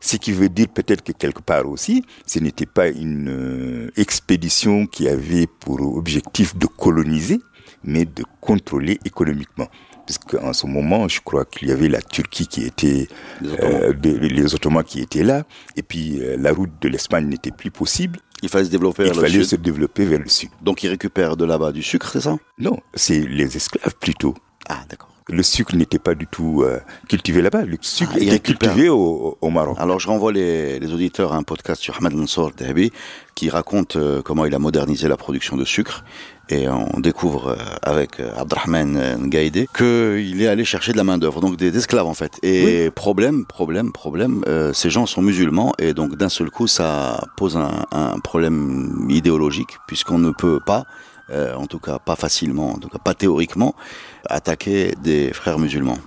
Ce 0.01 0.17
qui 0.17 0.31
veut 0.31 0.49
dire 0.49 0.67
peut-être 0.67 1.03
que 1.03 1.11
quelque 1.11 1.41
part 1.41 1.67
aussi, 1.67 2.03
ce 2.25 2.39
n'était 2.39 2.65
pas 2.65 2.89
une 2.89 3.29
euh, 3.29 3.91
expédition 3.95 4.85
qui 4.85 5.07
avait 5.07 5.47
pour 5.47 5.81
objectif 5.81 6.55
de 6.57 6.67
coloniser, 6.67 7.39
mais 7.83 8.05
de 8.05 8.23
contrôler 8.41 8.99
économiquement 9.05 9.67
en 10.41 10.53
ce 10.53 10.67
moment, 10.67 11.07
je 11.07 11.19
crois 11.21 11.45
qu'il 11.45 11.69
y 11.69 11.71
avait 11.71 11.87
la 11.87 12.01
Turquie 12.01 12.47
qui 12.47 12.63
était, 12.63 13.07
les 13.41 13.51
Ottomans, 13.51 13.83
euh, 13.83 14.19
les 14.21 14.55
Ottomans 14.55 14.83
qui 14.83 15.01
étaient 15.01 15.23
là, 15.23 15.43
et 15.75 15.83
puis 15.83 16.19
euh, 16.19 16.35
la 16.37 16.53
route 16.53 16.71
de 16.81 16.89
l'Espagne 16.89 17.27
n'était 17.27 17.51
plus 17.51 17.71
possible. 17.71 18.19
Il 18.41 18.49
fallait 18.49 18.65
se 18.65 18.69
développer 18.69 19.03
vers 19.03 19.13
Il 19.13 19.19
fallait 19.19 19.43
se 19.43 19.55
développer 19.55 20.05
vers 20.05 20.19
le 20.19 20.29
sud. 20.29 20.49
Donc 20.61 20.83
ils 20.83 20.89
récupèrent 20.89 21.37
de 21.37 21.45
là-bas 21.45 21.71
du 21.71 21.81
sucre, 21.81 22.09
c'est 22.11 22.21
ça? 22.21 22.37
Non, 22.59 22.79
c'est 22.93 23.19
les 23.19 23.55
esclaves 23.55 23.95
plutôt. 23.99 24.35
Ah, 24.69 24.83
d'accord. 24.89 25.09
Le 25.27 25.41
sucre 25.41 25.75
n'était 25.75 25.97
pas 25.97 26.13
du 26.13 26.27
tout 26.27 26.61
euh, 26.61 26.79
cultivé 27.09 27.41
là-bas. 27.41 27.63
Le 27.63 27.77
sucre 27.81 28.11
ah, 28.15 28.19
était 28.19 28.39
cultivé 28.39 28.89
au, 28.89 29.39
au, 29.41 29.49
Maroc. 29.49 29.75
Alors 29.79 29.99
je 29.99 30.07
renvoie 30.07 30.31
les, 30.31 30.77
les, 30.77 30.93
auditeurs 30.93 31.33
à 31.33 31.37
un 31.37 31.43
podcast 31.43 31.81
sur 31.81 31.97
Ahmed 31.97 32.13
Mansour 32.13 32.51
Dahabi 32.51 32.91
qui 33.33 33.49
raconte 33.49 33.97
comment 34.23 34.45
il 34.45 34.53
a 34.53 34.59
modernisé 34.59 35.07
la 35.07 35.17
production 35.17 35.57
de 35.57 35.65
sucre 35.65 36.03
et 36.49 36.67
on 36.69 36.99
découvre 36.99 37.49
euh, 37.49 37.55
avec 37.81 38.19
euh, 38.19 38.31
Abdrahman 38.37 39.17
Ngaïdé 39.27 39.67
qu'il 39.75 40.41
est 40.41 40.47
allé 40.47 40.65
chercher 40.65 40.91
de 40.91 40.97
la 40.97 41.03
main 41.03 41.17
d'œuvre, 41.17 41.41
donc 41.41 41.57
des 41.57 41.75
esclaves 41.75 42.05
en 42.07 42.13
fait. 42.13 42.39
Et 42.43 42.89
problème, 42.91 43.45
problème, 43.45 43.91
problème, 43.91 44.43
euh, 44.47 44.73
ces 44.73 44.89
gens 44.89 45.05
sont 45.05 45.21
musulmans 45.21 45.73
et 45.79 45.93
donc 45.93 46.15
d'un 46.15 46.29
seul 46.29 46.49
coup 46.49 46.67
ça 46.67 47.23
pose 47.37 47.57
un, 47.57 47.85
un 47.91 48.19
problème 48.19 49.07
idéologique 49.09 49.77
puisqu'on 49.87 50.19
ne 50.19 50.31
peut 50.31 50.59
pas, 50.65 50.85
en 51.31 51.65
tout 51.65 51.79
cas 51.79 51.97
pas 51.97 52.15
facilement, 52.15 52.73
en 52.73 52.77
tout 52.77 52.89
cas 52.89 52.99
pas 52.99 53.15
théoriquement, 53.15 53.73
attaquer 54.29 54.93
des 55.01 55.33
frères 55.33 55.57
musulmans. 55.57 55.97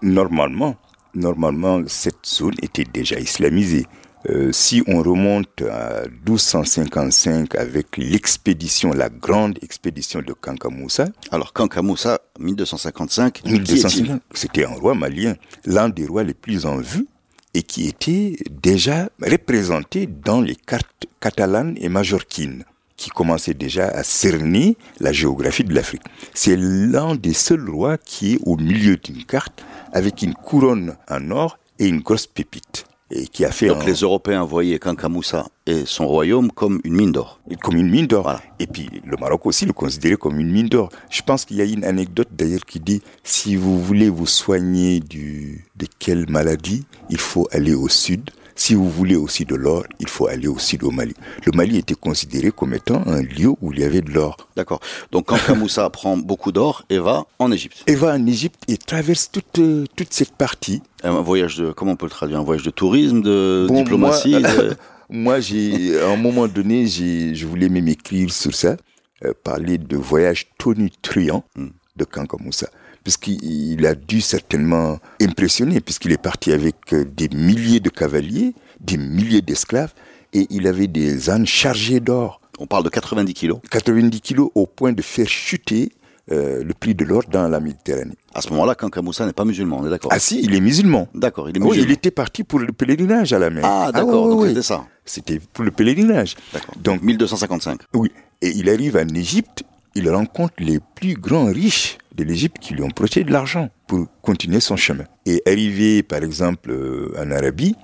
Normalement, 0.00 0.76
normalement 1.14 1.82
cette 1.86 2.26
zone 2.26 2.54
était 2.62 2.84
déjà 2.84 3.18
islamisée. 3.18 3.86
Euh, 4.28 4.52
si 4.52 4.82
on 4.86 5.02
remonte 5.02 5.62
à 5.62 6.02
1255 6.26 7.56
avec 7.56 7.96
l'expédition, 7.96 8.92
la 8.92 9.08
grande 9.08 9.58
expédition 9.62 10.20
de 10.22 10.32
Kankamoussa. 10.32 11.06
Alors 11.30 11.52
Kankamoussa, 11.52 12.20
1255, 12.38 13.44
1255 13.44 14.20
c'était 14.32 14.64
un 14.64 14.74
roi 14.74 14.94
malien, 14.94 15.34
l'un 15.64 15.88
des 15.88 16.06
rois 16.06 16.22
les 16.22 16.34
plus 16.34 16.66
en 16.66 16.76
vue 16.76 17.06
et 17.54 17.62
qui 17.62 17.88
était 17.88 18.36
déjà 18.50 19.10
représenté 19.20 20.06
dans 20.06 20.40
les 20.40 20.56
cartes 20.56 21.06
catalanes 21.20 21.76
et 21.80 21.88
majorquines 21.88 22.64
qui 22.96 23.10
commençaient 23.10 23.54
déjà 23.54 23.88
à 23.88 24.04
cerner 24.04 24.76
la 25.00 25.12
géographie 25.12 25.64
de 25.64 25.74
l'Afrique. 25.74 26.02
C'est 26.34 26.56
l'un 26.56 27.16
des 27.16 27.32
seuls 27.32 27.68
rois 27.68 27.98
qui 27.98 28.34
est 28.34 28.38
au 28.46 28.56
milieu 28.56 28.96
d'une 28.96 29.24
carte 29.24 29.64
avec 29.92 30.22
une 30.22 30.34
couronne 30.34 30.96
en 31.10 31.30
or 31.32 31.58
et 31.80 31.88
une 31.88 32.00
grosse 32.00 32.28
pépite 32.28 32.86
qui 33.32 33.44
a 33.44 33.50
fait. 33.50 33.68
Donc 33.68 33.84
les 33.84 33.94
Européens 33.94 34.44
voyaient 34.44 34.78
Kankamoussa 34.78 35.46
et 35.66 35.84
son 35.86 36.06
royaume 36.06 36.50
comme 36.50 36.80
une 36.84 36.94
mine 36.94 37.12
d'or. 37.12 37.40
Comme 37.60 37.76
une 37.76 37.90
mine 37.90 38.06
d'or. 38.06 38.40
Et 38.58 38.66
puis 38.66 38.88
le 39.04 39.16
Maroc 39.16 39.46
aussi 39.46 39.66
le 39.66 39.72
considérait 39.72 40.16
comme 40.16 40.38
une 40.38 40.50
mine 40.50 40.68
d'or. 40.68 40.90
Je 41.10 41.22
pense 41.22 41.44
qu'il 41.44 41.56
y 41.56 41.60
a 41.60 41.64
une 41.64 41.84
anecdote 41.84 42.28
d'ailleurs 42.32 42.64
qui 42.64 42.80
dit 42.80 43.02
si 43.22 43.56
vous 43.56 43.80
voulez 43.82 44.08
vous 44.08 44.26
soigner 44.26 45.00
du, 45.00 45.66
de 45.76 45.86
quelle 45.98 46.28
maladie, 46.28 46.84
il 47.10 47.18
faut 47.18 47.48
aller 47.52 47.74
au 47.74 47.88
sud 47.88 48.30
si 48.54 48.74
vous 48.74 48.88
voulez 48.88 49.16
aussi 49.16 49.44
de 49.44 49.54
l'or, 49.54 49.84
il 49.98 50.08
faut 50.08 50.26
aller 50.26 50.48
aussi 50.48 50.78
au 50.82 50.90
Mali. 50.90 51.14
Le 51.44 51.52
Mali 51.52 51.78
était 51.78 51.94
considéré 51.94 52.50
comme 52.50 52.74
étant 52.74 53.02
un 53.06 53.22
lieu 53.22 53.50
où 53.60 53.72
il 53.72 53.80
y 53.80 53.84
avait 53.84 54.02
de 54.02 54.10
l'or. 54.10 54.36
D'accord. 54.56 54.80
Donc 55.10 55.26
quand 55.26 55.38
Kamoussa 55.38 55.88
prend 55.90 56.16
beaucoup 56.16 56.52
d'or 56.52 56.84
et 56.90 56.98
va 56.98 57.24
en 57.38 57.50
Égypte. 57.50 57.82
Et 57.86 57.94
va 57.94 58.14
en 58.14 58.26
Égypte 58.26 58.62
et 58.68 58.76
traverse 58.76 59.30
toute, 59.30 59.58
euh, 59.58 59.84
toute 59.96 60.12
cette 60.12 60.32
partie. 60.32 60.82
Un 61.02 61.20
voyage 61.20 61.56
de, 61.56 61.72
comment 61.72 61.92
on 61.92 61.96
peut 61.96 62.06
le 62.06 62.10
traduire? 62.10 62.38
Un 62.38 62.44
voyage 62.44 62.64
de 62.64 62.70
tourisme, 62.70 63.22
de 63.22 63.66
diplomatie 63.70 64.36
Moi, 65.10 65.40
j'ai, 65.40 66.00
à 66.00 66.08
un 66.08 66.16
moment 66.16 66.48
donné, 66.48 66.86
j'ai, 66.86 67.34
je 67.34 67.46
voulais 67.46 67.68
même 67.68 67.86
écrire 67.86 68.32
sur 68.32 68.54
ça, 68.54 68.76
euh, 69.24 69.34
parler 69.44 69.76
de 69.76 69.96
voyage 69.96 70.46
tonitruant 70.56 71.44
hmm. 71.54 71.68
de 71.96 72.04
Kankamoussa 72.04 72.68
puisqu'il 73.02 73.84
a 73.86 73.94
dû 73.94 74.20
certainement 74.20 74.98
impressionner, 75.20 75.80
puisqu'il 75.80 76.12
est 76.12 76.22
parti 76.22 76.52
avec 76.52 76.76
euh, 76.92 77.04
des 77.04 77.28
milliers 77.28 77.80
de 77.80 77.88
cavaliers, 77.90 78.54
des 78.80 78.96
milliers 78.96 79.42
d'esclaves, 79.42 79.92
et 80.32 80.46
il 80.50 80.66
avait 80.66 80.86
des 80.86 81.30
ânes 81.30 81.46
chargés 81.46 82.00
d'or. 82.00 82.40
On 82.58 82.66
parle 82.66 82.84
de 82.84 82.88
90 82.88 83.34
kilos 83.34 83.58
90 83.70 84.20
kilos 84.20 84.50
au 84.54 84.66
point 84.66 84.92
de 84.92 85.02
faire 85.02 85.28
chuter 85.28 85.92
euh, 86.30 86.62
le 86.62 86.72
prix 86.72 86.94
de 86.94 87.04
l'or 87.04 87.24
dans 87.28 87.48
la 87.48 87.58
Méditerranée. 87.58 88.14
À 88.32 88.40
ce 88.42 88.50
moment-là, 88.50 88.76
Kankamoussa 88.76 89.26
n'est 89.26 89.32
pas 89.32 89.44
musulman, 89.44 89.78
on 89.80 89.86
est 89.86 89.90
d'accord 89.90 90.12
Ah 90.14 90.20
si, 90.20 90.40
il 90.42 90.54
est 90.54 90.60
musulman. 90.60 91.08
D'accord, 91.14 91.50
il 91.50 91.56
est 91.56 91.58
musulman. 91.58 91.76
Oui, 91.76 91.84
il 91.84 91.90
était 91.90 92.12
parti 92.12 92.44
pour 92.44 92.60
le 92.60 92.72
pèlerinage 92.72 93.32
à 93.32 93.40
la 93.40 93.50
mer. 93.50 93.64
Ah 93.66 93.90
d'accord, 93.92 94.28
donc 94.28 94.46
c'était 94.46 94.62
ça. 94.62 94.86
C'était 95.04 95.40
pour 95.52 95.64
le 95.64 95.72
pèlerinage. 95.72 96.36
D'accord. 96.52 96.74
Donc 96.78 97.02
1255. 97.02 97.80
Oui, 97.94 98.12
et 98.40 98.50
il 98.50 98.70
arrive 98.70 98.96
en 98.96 99.14
Égypte, 99.14 99.64
il 99.96 100.08
rencontre 100.08 100.54
les 100.58 100.78
plus 100.94 101.14
grands 101.14 101.46
riches 101.46 101.98
de 102.14 102.24
l'Égypte 102.24 102.58
qui 102.58 102.74
lui 102.74 102.82
ont 102.82 102.90
prêté 102.90 103.24
de 103.24 103.32
l'argent 103.32 103.70
pour 103.86 104.06
continuer 104.22 104.60
son 104.60 104.76
chemin. 104.76 105.04
Et 105.26 105.42
arrivé, 105.46 106.02
par 106.02 106.22
exemple, 106.22 106.70
euh, 106.70 107.14
en 107.18 107.30
Arabie, 107.30 107.74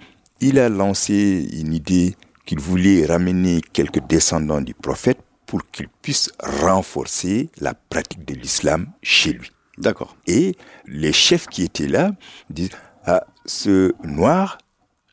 il 0.40 0.58
a 0.58 0.68
lancé 0.68 1.48
une 1.52 1.72
idée 1.72 2.14
qu'il 2.46 2.60
voulait 2.60 3.04
ramener 3.06 3.60
quelques 3.72 4.06
descendants 4.06 4.60
du 4.60 4.74
prophète 4.74 5.18
pour 5.46 5.68
qu'il 5.70 5.88
puisse 6.02 6.30
renforcer 6.40 7.50
la 7.58 7.74
pratique 7.74 8.24
de 8.24 8.34
l'islam 8.34 8.86
chez 9.02 9.32
lui. 9.32 9.50
D'accord. 9.78 10.16
Et 10.26 10.56
les 10.86 11.12
chefs 11.12 11.46
qui 11.46 11.62
étaient 11.62 11.88
là 11.88 12.12
disent, 12.50 12.70
ah, 13.06 13.24
ce 13.46 13.92
noir 14.04 14.58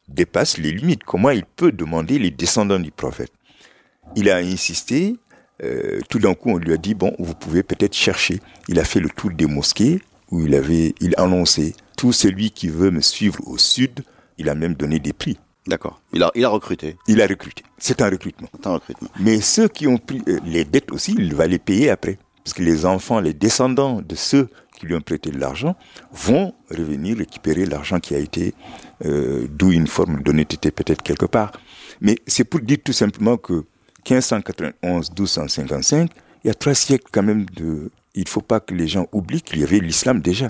dépasse 0.07 0.57
les 0.57 0.71
limites. 0.71 1.03
Comment 1.03 1.29
il 1.29 1.45
peut 1.45 1.71
demander 1.71 2.19
les 2.19 2.31
descendants 2.31 2.79
du 2.79 2.91
prophète? 2.91 3.31
Il 4.15 4.29
a 4.29 4.37
insisté 4.37 5.15
euh, 5.63 5.99
tout 6.09 6.19
d'un 6.19 6.33
coup, 6.33 6.49
on 6.51 6.57
lui 6.57 6.73
a 6.73 6.77
dit, 6.77 6.93
bon, 6.93 7.15
vous 7.19 7.33
pouvez 7.33 7.63
peut-être 7.63 7.93
chercher. 7.93 8.39
Il 8.67 8.79
a 8.79 8.83
fait 8.83 8.99
le 8.99 9.09
tour 9.09 9.31
des 9.31 9.45
mosquées 9.45 10.01
où 10.31 10.45
il 10.45 10.55
avait, 10.55 10.95
il 10.99 11.13
annonçait, 11.17 11.73
tout 11.97 12.11
celui 12.11 12.51
qui 12.51 12.67
veut 12.67 12.91
me 12.91 13.01
suivre 13.01 13.39
au 13.47 13.57
sud, 13.57 14.03
il 14.37 14.49
a 14.49 14.55
même 14.55 14.73
donné 14.73 14.99
des 14.99 15.13
prix. 15.13 15.37
D'accord. 15.67 16.01
Il 16.13 16.21
a, 16.21 16.31
il 16.35 16.45
a 16.45 16.49
recruté. 16.49 16.95
Il 17.07 17.21
a 17.21 17.27
recruté. 17.27 17.63
C'est 17.77 18.01
un 18.01 18.09
recrutement. 18.09 18.47
C'est 18.53 18.67
un 18.67 18.73
recrutement. 18.73 19.09
Mais 19.19 19.41
ceux 19.41 19.67
qui 19.67 19.87
ont 19.87 19.97
pris 19.97 20.21
euh, 20.27 20.39
les 20.45 20.63
dettes 20.63 20.91
aussi, 20.91 21.15
il 21.17 21.33
va 21.33 21.47
les 21.47 21.57
payer 21.57 21.89
après. 21.89 22.19
Parce 22.43 22.53
que 22.53 22.61
les 22.61 22.85
enfants, 22.85 23.19
les 23.19 23.33
descendants 23.33 24.01
de 24.01 24.15
ceux 24.15 24.49
qui 24.77 24.85
lui 24.85 24.95
ont 24.95 25.01
prêté 25.01 25.31
de 25.31 25.39
l'argent 25.39 25.75
vont 26.11 26.53
revenir 26.69 27.17
récupérer 27.17 27.65
l'argent 27.65 27.99
qui 27.99 28.13
a 28.13 28.19
été, 28.19 28.53
euh, 29.03 29.47
d'où 29.49 29.71
une 29.71 29.87
forme 29.87 30.21
d'honnêteté 30.21 30.69
peut-être 30.69 31.01
quelque 31.01 31.25
part. 31.25 31.51
Mais 32.01 32.17
c'est 32.27 32.43
pour 32.43 32.59
dire 32.59 32.77
tout 32.83 32.93
simplement 32.93 33.37
que 33.37 33.65
1591-1255, 34.05 36.07
il 36.43 36.47
y 36.47 36.49
a 36.49 36.53
trois 36.53 36.75
siècles 36.75 37.07
quand 37.11 37.23
même 37.23 37.45
de... 37.55 37.91
Il 38.13 38.23
ne 38.23 38.29
faut 38.29 38.41
pas 38.41 38.59
que 38.59 38.73
les 38.73 38.87
gens 38.87 39.07
oublient 39.11 39.41
qu'il 39.41 39.59
y 39.59 39.63
avait 39.63 39.79
l'islam 39.79 40.21
déjà. 40.21 40.47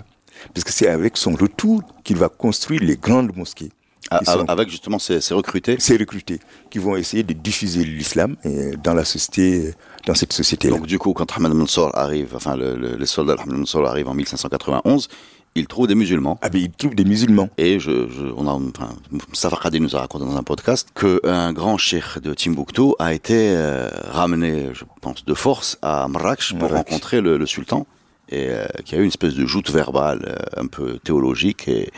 Parce 0.54 0.64
que 0.64 0.72
c'est 0.72 0.88
avec 0.88 1.18
son 1.18 1.32
retour 1.32 1.82
qu'il 2.04 2.18
va 2.18 2.30
construire 2.30 2.82
les 2.82 2.98
grandes 2.98 3.36
mosquées. 3.36 3.72
Avec 4.12 4.70
justement 4.70 5.00
ces, 5.00 5.18
recrutés 5.34 5.78
Ces 5.80 5.98
recrutés 5.98 6.40
qui 6.70 6.78
vont 6.78 6.96
essayer 6.96 7.24
de 7.24 7.34
diffuser 7.34 7.84
l'islam 7.84 8.36
dans 8.84 8.94
la 8.94 9.04
société, 9.04 9.74
dans 10.06 10.14
cette 10.14 10.34
société. 10.34 10.68
-là. 10.68 10.78
Donc 10.78 10.86
du 10.86 11.00
coup, 11.00 11.14
quand 11.14 11.36
Ahmed 11.36 11.54
Mansour 11.54 11.90
arrive, 11.98 12.36
enfin 12.36 12.56
le, 12.56 12.78
le, 12.78 12.98
les 12.98 13.06
soldats 13.08 13.36
d'Ahmed 13.36 13.58
Mansour 13.58 13.88
arrivent 13.88 14.10
en 14.10 14.14
1591, 14.14 15.08
il 15.56 15.68
trouve 15.68 15.88
des 15.88 15.96
musulmans. 15.96 16.38
Ah 16.42 16.50
ben 16.50 16.62
il 16.62 16.70
trouve 16.70 16.96
des 16.96 17.06
musulmans. 17.06 17.50
Et 17.58 17.80
je, 17.80 18.10
je 18.10 18.26
on 18.36 18.48
a, 18.48 18.52
enfin, 18.52 19.58
Khadi 19.64 19.80
nous 19.80 19.96
a 19.96 20.00
raconté 20.00 20.26
dans 20.26 20.36
un 20.36 20.44
podcast 20.44 20.90
qu'un 20.94 21.54
grand 21.54 21.78
cheikh 21.78 22.20
de 22.22 22.34
Timbuktu 22.34 22.94
a 23.00 23.14
été 23.14 23.56
euh, 23.56 23.90
ramené, 24.10 24.70
je 24.74 24.84
pense, 25.02 25.24
de 25.24 25.34
force 25.34 25.78
à 25.82 26.08
Marrakech 26.10 26.54
pour 26.60 26.70
rencontrer 26.70 27.22
le, 27.22 27.38
le, 27.38 27.46
sultan 27.46 27.88
et 28.28 28.48
euh, 28.50 28.66
qui 28.84 28.96
a 28.96 28.98
eu 28.98 29.02
une 29.02 29.08
espèce 29.08 29.36
de 29.36 29.46
joute 29.46 29.72
verbale 29.72 30.26
euh, 30.28 30.62
un 30.62 30.68
peu 30.68 31.00
théologique 31.00 31.68
et 31.70 31.90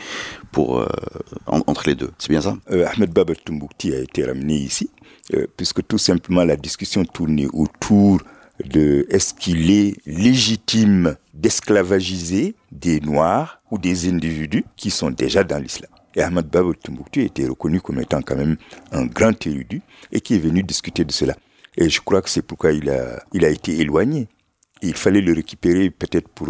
pour 0.52 0.86
entre 1.46 1.88
les 1.88 1.94
deux. 1.94 2.10
C'est 2.18 2.30
bien 2.30 2.40
ça? 2.40 2.56
Ahmed 2.70 3.12
Baba 3.12 3.34
Timbuktu 3.34 3.92
a 3.92 3.98
été 3.98 4.24
ramené 4.24 4.54
ici 4.54 4.88
puisque 5.56 5.86
tout 5.86 5.98
simplement 5.98 6.42
la 6.42 6.56
discussion 6.56 7.04
tournait 7.04 7.48
autour 7.52 8.20
de 8.64 9.06
est-ce 9.10 9.34
qu'il 9.34 9.70
est 9.70 9.96
légitime 10.06 11.16
d'esclavagiser 11.34 12.54
des 12.72 13.00
Noirs 13.00 13.60
ou 13.70 13.78
des 13.78 14.08
individus 14.08 14.64
qui 14.76 14.90
sont 14.90 15.10
déjà 15.10 15.44
dans 15.44 15.58
l'islam? 15.58 15.90
Et 16.14 16.22
Ahmad 16.22 16.48
Baba 16.48 16.70
Timbuktu 16.82 17.22
était 17.22 17.46
reconnu 17.46 17.80
comme 17.80 18.00
étant 18.00 18.22
quand 18.22 18.36
même 18.36 18.56
un 18.92 19.06
grand 19.06 19.46
érudit 19.46 19.82
et 20.10 20.20
qui 20.20 20.34
est 20.34 20.38
venu 20.40 20.62
discuter 20.62 21.04
de 21.04 21.12
cela. 21.12 21.36
Et 21.76 21.88
je 21.88 22.00
crois 22.00 22.22
que 22.22 22.30
c'est 22.30 22.42
pourquoi 22.42 22.72
il 22.72 22.90
a, 22.90 23.22
il 23.32 23.44
a 23.44 23.48
été 23.50 23.78
éloigné. 23.78 24.28
il 24.82 24.94
fallait 24.94 25.20
le 25.20 25.32
récupérer 25.32 25.90
peut-être 25.90 26.28
pour, 26.28 26.48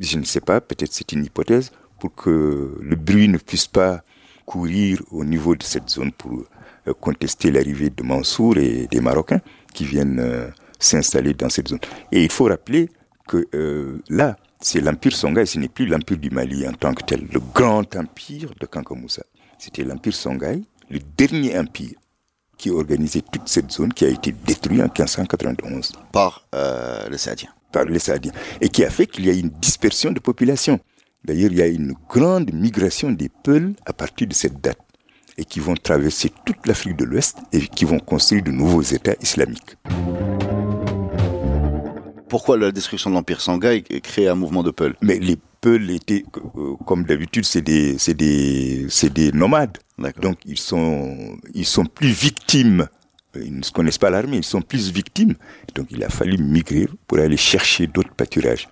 je 0.00 0.18
ne 0.18 0.24
sais 0.24 0.40
pas, 0.40 0.60
peut-être 0.60 0.92
c'est 0.92 1.12
une 1.12 1.24
hypothèse, 1.24 1.72
pour 2.00 2.14
que 2.14 2.78
le 2.80 2.96
bruit 2.96 3.28
ne 3.28 3.38
puisse 3.38 3.66
pas 3.66 4.02
courir 4.46 5.02
au 5.10 5.24
niveau 5.24 5.56
de 5.56 5.62
cette 5.62 5.90
zone 5.90 6.12
pour 6.12 6.44
euh, 6.88 6.94
contester 6.94 7.50
l'arrivée 7.50 7.90
de 7.90 8.02
Mansour 8.02 8.56
et 8.58 8.86
des 8.86 9.00
Marocains 9.00 9.40
qui 9.74 9.84
viennent 9.84 10.20
euh, 10.20 10.48
s'installer 10.78 11.34
dans 11.34 11.48
cette 11.48 11.68
zone. 11.68 11.80
Et 12.12 12.24
il 12.24 12.30
faut 12.30 12.44
rappeler 12.44 12.88
que 13.26 13.46
euh, 13.54 14.02
là, 14.08 14.36
c'est 14.60 14.80
l'empire 14.80 15.14
Songhai, 15.14 15.46
ce 15.46 15.58
n'est 15.58 15.68
plus 15.68 15.86
l'empire 15.86 16.18
du 16.18 16.30
Mali 16.30 16.66
en 16.66 16.72
tant 16.72 16.94
que 16.94 17.04
tel, 17.04 17.26
le 17.30 17.40
grand 17.54 17.94
empire 17.96 18.52
de 18.60 18.66
Kankamoussa. 18.66 19.22
C'était 19.58 19.84
l'empire 19.84 20.14
Songhai, 20.14 20.62
le 20.90 20.98
dernier 21.16 21.58
empire 21.58 21.94
qui 22.56 22.70
organisait 22.70 23.22
toute 23.22 23.48
cette 23.48 23.70
zone 23.70 23.92
qui 23.92 24.04
a 24.04 24.08
été 24.08 24.32
détruite 24.32 24.80
en 24.80 24.84
1591. 24.84 25.92
Par 26.12 26.46
euh, 26.54 27.08
les 27.10 27.18
Saadiens. 27.18 27.50
Par 27.70 27.84
les 27.84 27.98
Saadiens. 27.98 28.32
Et 28.60 28.68
qui 28.68 28.84
a 28.84 28.90
fait 28.90 29.06
qu'il 29.06 29.26
y 29.26 29.30
a 29.30 29.34
une 29.34 29.50
dispersion 29.50 30.10
de 30.10 30.20
population. 30.20 30.80
D'ailleurs, 31.24 31.50
il 31.50 31.58
y 31.58 31.62
a 31.62 31.66
une 31.66 31.94
grande 32.08 32.52
migration 32.52 33.10
des 33.10 33.28
Peuls 33.28 33.74
à 33.84 33.92
partir 33.92 34.26
de 34.26 34.32
cette 34.32 34.60
date 34.60 34.78
et 35.36 35.44
qui 35.44 35.60
vont 35.60 35.74
traverser 35.74 36.32
toute 36.44 36.66
l'Afrique 36.66 36.96
de 36.96 37.04
l'Ouest 37.04 37.38
et 37.52 37.60
qui 37.60 37.84
vont 37.84 37.98
construire 37.98 38.42
de 38.42 38.50
nouveaux 38.50 38.82
États 38.82 39.14
islamiques. 39.20 39.76
Pourquoi 42.28 42.56
la 42.56 42.72
destruction 42.72 43.10
de 43.10 43.14
l'Empire 43.14 43.40
Sanghaï 43.40 43.82
crée 43.82 44.28
un 44.28 44.34
mouvement 44.34 44.62
de 44.62 44.70
Peuls 44.70 44.96
Mais 45.00 45.18
les 45.18 45.36
Peuls 45.60 45.90
étaient, 45.90 46.24
euh, 46.56 46.74
comme 46.86 47.04
d'habitude, 47.04 47.44
c'est 47.44 47.62
des, 47.62 47.98
c'est 47.98 48.14
des, 48.14 48.86
c'est 48.88 49.12
des 49.12 49.32
nomades. 49.32 49.78
Donc 50.20 50.38
ils 50.44 50.58
sont, 50.58 51.38
ils 51.54 51.66
sont 51.66 51.86
plus 51.86 52.08
victimes. 52.08 52.86
Ils 53.34 53.58
ne 53.58 53.62
connaissent 53.72 53.98
pas 53.98 54.10
l'armée, 54.10 54.38
ils 54.38 54.44
sont 54.44 54.62
plus 54.62 54.90
victimes. 54.90 55.34
Donc 55.74 55.88
il 55.90 56.02
a 56.02 56.08
fallu 56.08 56.38
migrer 56.38 56.88
pour 57.06 57.18
aller 57.18 57.36
chercher 57.36 57.86
d'autres 57.86 58.14
pâturages. 58.14 58.68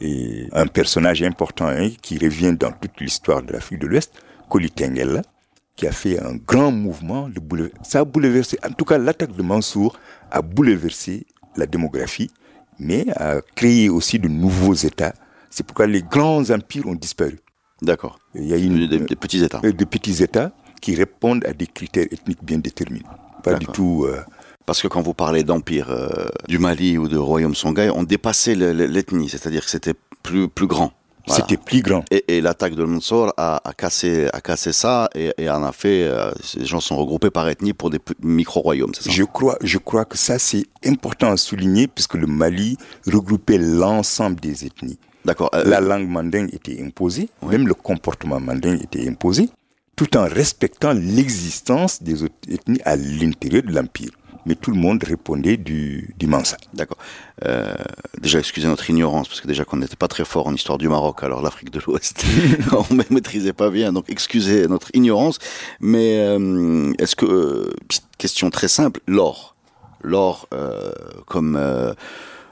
Et 0.00 0.48
un 0.52 0.66
personnage 0.66 1.22
important 1.22 1.68
hein, 1.68 1.90
qui 2.02 2.18
revient 2.18 2.54
dans 2.58 2.72
toute 2.72 3.00
l'histoire 3.00 3.42
de 3.42 3.52
l'Afrique 3.52 3.80
de 3.80 3.86
l'Ouest, 3.86 4.12
Koli 4.48 4.70
qui 5.76 5.86
a 5.86 5.92
fait 5.92 6.20
un 6.20 6.36
grand 6.36 6.70
mouvement. 6.70 7.28
De 7.28 7.72
Ça 7.82 8.00
a 8.00 8.04
bouleversé, 8.04 8.58
en 8.66 8.72
tout 8.72 8.84
cas 8.84 8.98
l'attaque 8.98 9.34
de 9.34 9.42
Mansour 9.42 9.98
a 10.30 10.42
bouleversé 10.42 11.26
la 11.56 11.66
démographie, 11.66 12.30
mais 12.78 13.06
a 13.16 13.40
créé 13.54 13.88
aussi 13.88 14.18
de 14.18 14.28
nouveaux 14.28 14.74
États. 14.74 15.14
C'est 15.50 15.64
pourquoi 15.64 15.86
les 15.86 16.02
grands 16.02 16.50
empires 16.50 16.86
ont 16.86 16.94
disparu. 16.94 17.38
D'accord. 17.82 18.18
Il 18.34 18.46
y 18.46 18.52
a 18.52 18.56
une, 18.56 18.86
des, 18.86 19.16
petits 19.16 19.42
États. 19.42 19.60
Euh, 19.64 19.72
des 19.72 19.86
petits 19.86 20.22
États 20.22 20.52
qui 20.80 20.94
répondent 20.94 21.44
à 21.46 21.52
des 21.52 21.66
critères 21.66 22.06
ethniques 22.10 22.42
bien 22.42 22.58
déterminés. 22.58 23.04
Pas 23.42 23.54
du 23.54 23.66
tout. 23.66 24.06
Euh, 24.08 24.20
parce 24.66 24.80
que 24.80 24.88
quand 24.88 25.02
vous 25.02 25.14
parlez 25.14 25.44
d'empire 25.44 25.90
euh, 25.90 26.26
du 26.48 26.58
Mali 26.58 26.96
ou 26.96 27.08
de 27.08 27.18
royaume 27.18 27.54
Songhai, 27.54 27.90
on 27.90 28.02
dépassait 28.02 28.54
l'ethnie, 28.54 29.28
c'est-à-dire 29.28 29.64
que 29.64 29.70
c'était 29.70 29.94
plus 30.22 30.48
plus 30.48 30.66
grand. 30.66 30.92
C'était 31.26 31.56
plus 31.56 31.80
grand. 31.82 32.04
Et, 32.10 32.40
l'attaque 32.40 32.74
de 32.74 32.84
Mansour 32.84 33.32
a, 33.36 33.60
a, 33.64 33.72
cassé, 33.72 34.28
a 34.32 34.40
cassé 34.40 34.72
ça 34.72 35.08
et, 35.14 35.32
et 35.38 35.48
en 35.48 35.62
a 35.62 35.72
fait. 35.72 36.04
Euh, 36.04 36.30
les 36.56 36.66
gens 36.66 36.80
sont 36.80 36.96
regroupés 36.96 37.30
par 37.30 37.48
ethnie 37.48 37.72
pour 37.72 37.90
des 37.90 37.98
micro-royaumes, 38.22 38.92
c'est 38.94 39.04
ça? 39.04 39.10
Je 39.10 39.24
crois, 39.24 39.56
je 39.62 39.78
crois 39.78 40.04
que 40.04 40.18
ça 40.18 40.38
c'est 40.38 40.64
important 40.84 41.30
à 41.30 41.36
souligner 41.36 41.88
puisque 41.88 42.14
le 42.14 42.26
Mali 42.26 42.76
regroupait 43.06 43.58
l'ensemble 43.58 44.40
des 44.40 44.66
ethnies. 44.66 44.98
D'accord. 45.24 45.50
Euh, 45.54 45.64
La 45.64 45.80
langue 45.80 46.08
mandingue 46.08 46.52
était 46.52 46.82
imposée, 46.82 47.28
même 47.42 47.66
le 47.66 47.74
comportement 47.74 48.40
mandingue 48.40 48.82
était 48.82 49.08
imposé, 49.08 49.48
tout 49.96 50.16
en 50.16 50.24
respectant 50.24 50.92
l'existence 50.92 52.02
des 52.02 52.22
autres 52.22 52.34
ethnies 52.48 52.80
à 52.84 52.96
l'intérieur 52.96 53.62
de 53.62 53.72
l'empire 53.72 54.10
mais 54.46 54.54
tout 54.54 54.70
le 54.70 54.78
monde 54.78 55.02
répondait 55.02 55.56
du, 55.56 56.14
du 56.18 56.26
Mansa. 56.26 56.56
D'accord. 56.72 56.98
Euh, 57.44 57.74
déjà, 58.20 58.38
excusez 58.38 58.68
notre 58.68 58.88
ignorance, 58.88 59.28
parce 59.28 59.40
que 59.40 59.48
déjà 59.48 59.64
qu'on 59.64 59.78
n'était 59.78 59.96
pas 59.96 60.08
très 60.08 60.24
fort 60.24 60.46
en 60.46 60.54
histoire 60.54 60.78
du 60.78 60.88
Maroc, 60.88 61.22
alors 61.22 61.42
l'Afrique 61.42 61.70
de 61.70 61.80
l'Ouest, 61.86 62.24
on 62.72 62.94
ne 62.94 63.02
maîtrisait 63.10 63.52
pas 63.52 63.70
bien, 63.70 63.92
donc 63.92 64.06
excusez 64.08 64.66
notre 64.68 64.88
ignorance. 64.94 65.38
Mais 65.80 66.18
euh, 66.18 66.92
est-ce 66.98 67.16
que, 67.16 67.26
euh, 67.26 67.70
question 68.18 68.50
très 68.50 68.68
simple, 68.68 69.00
l'or, 69.06 69.56
l'or 70.02 70.48
euh, 70.54 70.92
comme 71.26 71.56
euh, 71.56 71.94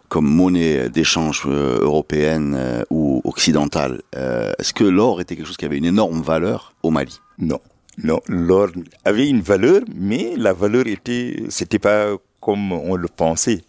comme 0.09 0.27
monnaie 0.27 0.91
d'échange 0.91 1.47
européenne 1.47 2.85
ou 2.91 3.23
occidentale, 3.25 4.03
est-ce 4.13 4.75
que 4.75 4.85
l'or 4.85 5.23
était 5.23 5.37
quelque 5.37 5.47
chose 5.47 5.57
qui 5.57 5.65
avait 5.65 5.79
une 5.79 5.87
énorme 5.87 6.21
valeur 6.21 6.75
au 6.83 6.91
Mali? 6.91 7.19
Non. 7.39 7.61
Non, 7.99 8.21
l'or 8.27 8.69
avait 9.05 9.29
une 9.29 9.43
valeur, 9.43 9.83
mais 9.95 10.35
la 10.37 10.53
valeur 10.53 10.87
était, 10.87 11.45
c'était 11.49 11.79
pas 11.79 12.17
comme 12.41 12.73
on 12.73 12.97
le 12.97 13.09
pensait. 13.09 13.63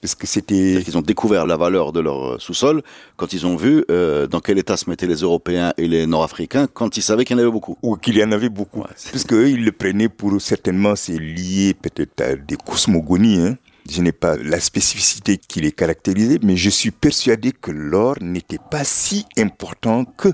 Parce 0.00 0.14
que 0.14 0.26
c'était. 0.26 0.82
Ils 0.86 0.96
ont 0.96 1.02
découvert 1.02 1.46
la 1.46 1.56
valeur 1.58 1.92
de 1.92 2.00
leur 2.00 2.40
sous-sol 2.40 2.82
quand 3.16 3.34
ils 3.34 3.46
ont 3.46 3.56
vu 3.56 3.84
euh, 3.90 4.26
dans 4.26 4.40
quel 4.40 4.56
état 4.58 4.76
se 4.78 4.88
mettaient 4.88 5.06
les 5.06 5.16
Européens 5.20 5.74
et 5.76 5.88
les 5.88 6.06
Nord-Africains 6.06 6.66
quand 6.72 6.96
ils 6.96 7.02
savaient 7.02 7.24
qu'il 7.24 7.36
y 7.36 7.38
en 7.38 7.42
avait 7.42 7.52
beaucoup. 7.52 7.76
Ou 7.82 7.96
qu'il 7.96 8.16
y 8.16 8.24
en 8.24 8.32
avait 8.32 8.48
beaucoup. 8.48 8.80
parce 8.80 9.24
qu'eux, 9.24 9.50
ils 9.50 9.62
le 9.62 9.72
prenaient 9.72 10.08
pour 10.08 10.40
certainement, 10.40 10.96
c'est 10.96 11.18
lié 11.18 11.74
peut-être 11.74 12.20
à 12.22 12.34
des 12.34 12.56
cosmogonies. 12.56 13.40
Hein. 13.40 13.58
Je 13.90 14.00
n'ai 14.00 14.12
pas 14.12 14.36
la 14.36 14.58
spécificité 14.60 15.36
qui 15.36 15.60
les 15.60 15.72
caractérisait, 15.72 16.38
mais 16.42 16.56
je 16.56 16.70
suis 16.70 16.92
persuadé 16.92 17.52
que 17.52 17.70
l'or 17.70 18.14
n'était 18.22 18.60
pas 18.70 18.84
si 18.84 19.26
important 19.36 20.04
que 20.04 20.28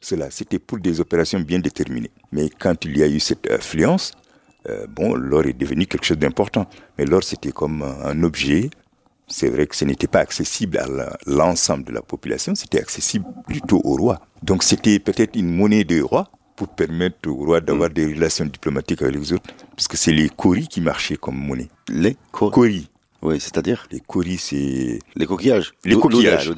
cela. 0.00 0.30
C'était 0.30 0.58
pour 0.58 0.78
des 0.78 1.00
opérations 1.00 1.40
bien 1.40 1.58
déterminées. 1.58 2.10
Mais 2.32 2.48
quand 2.50 2.84
il 2.84 2.96
y 2.98 3.02
a 3.02 3.08
eu 3.08 3.20
cette 3.20 3.50
affluence, 3.50 4.12
euh, 4.68 4.86
bon, 4.88 5.14
l'or 5.14 5.46
est 5.46 5.52
devenu 5.52 5.86
quelque 5.86 6.04
chose 6.04 6.18
d'important. 6.18 6.68
Mais 6.96 7.04
l'or, 7.04 7.22
c'était 7.22 7.52
comme 7.52 7.82
un 7.82 8.22
objet. 8.22 8.70
C'est 9.26 9.48
vrai 9.48 9.66
que 9.66 9.76
ce 9.76 9.84
n'était 9.84 10.06
pas 10.06 10.20
accessible 10.20 10.78
à 10.78 10.86
l'ensemble 11.26 11.84
de 11.84 11.92
la 11.92 12.00
population, 12.00 12.54
c'était 12.54 12.80
accessible 12.80 13.26
plutôt 13.46 13.80
au 13.84 13.94
roi. 13.94 14.20
Donc 14.42 14.62
c'était 14.62 14.98
peut-être 14.98 15.36
une 15.36 15.54
monnaie 15.54 15.84
de 15.84 16.00
roi 16.00 16.30
pour 16.56 16.68
permettre 16.68 17.28
au 17.28 17.34
roi 17.34 17.60
d'avoir 17.60 17.90
des 17.90 18.06
relations 18.06 18.46
diplomatiques 18.46 19.02
avec 19.02 19.14
les 19.14 19.32
autres, 19.34 19.50
puisque 19.76 19.96
c'est 19.96 20.12
les 20.12 20.30
coris 20.30 20.66
qui 20.66 20.80
marchaient 20.80 21.16
comme 21.16 21.36
monnaie. 21.36 21.68
Les 21.90 22.16
coris 22.32 22.88
Oui, 23.20 23.38
c'est-à-dire 23.38 23.86
Les 23.92 24.00
coris, 24.00 24.38
c'est... 24.38 24.98
Les 25.14 25.26
coquillages 25.26 25.74
Les 25.84 25.94
coquillages. 25.94 26.50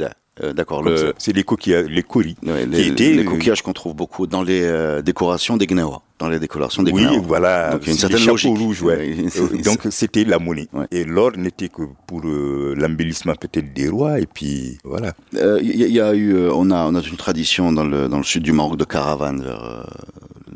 Euh, 0.42 0.53
d'accord. 0.53 0.85
C'est 1.18 1.33
les 1.35 1.42
coquillages, 1.42 1.87
les 1.87 2.03
coris. 2.03 2.37
les, 2.42 2.66
les, 2.66 3.24
coquillages 3.24 3.62
qu'on 3.62 3.72
trouve 3.72 3.94
beaucoup 3.94 4.26
dans 4.26 4.42
les 4.42 4.62
euh, 4.62 5.03
décorations 5.03 5.57
des 5.57 5.66
Gnawa. 5.66 6.03
Dans 6.18 6.29
les 6.29 6.38
décorations 6.38 6.83
des 6.83 6.92
Oui, 6.92 7.07
voilà. 7.22 7.72
Donc 7.72 7.83
il 7.83 7.87
y 7.87 7.90
a 7.90 7.92
une 7.92 7.98
certaine 7.98 8.26
logique. 8.26 8.57
Rouge, 8.57 8.83
ouais. 8.83 9.16
Donc 9.64 9.81
c'était 9.90 10.24
la 10.24 10.38
monnaie. 10.38 10.68
Et 10.90 11.05
l'or 11.05 11.33
n'était 11.37 11.68
que 11.68 11.83
pour 12.07 12.22
euh, 12.24 12.74
l'embellissement 12.76 13.35
peut-être 13.35 13.72
des 13.72 13.88
rois. 13.88 14.20
Et 14.20 14.26
puis 14.26 14.79
voilà. 14.85 15.12
Il 15.33 15.62
y, 15.62 15.92
y, 15.92 16.00
a 16.00 16.14
eu, 16.14 16.48
on 16.50 16.70
a, 16.70 16.87
on 16.87 16.94
a 16.94 17.00
une 17.03 17.16
tradition 17.16 17.72
dans 17.72 17.85
le 17.85 18.09
dans 18.09 18.18
le 18.18 18.24
sud 18.24 18.42
du 18.42 18.53
Maroc 18.53 18.76
de 18.76 18.85
caravane 18.85 19.42
vers 19.42 19.87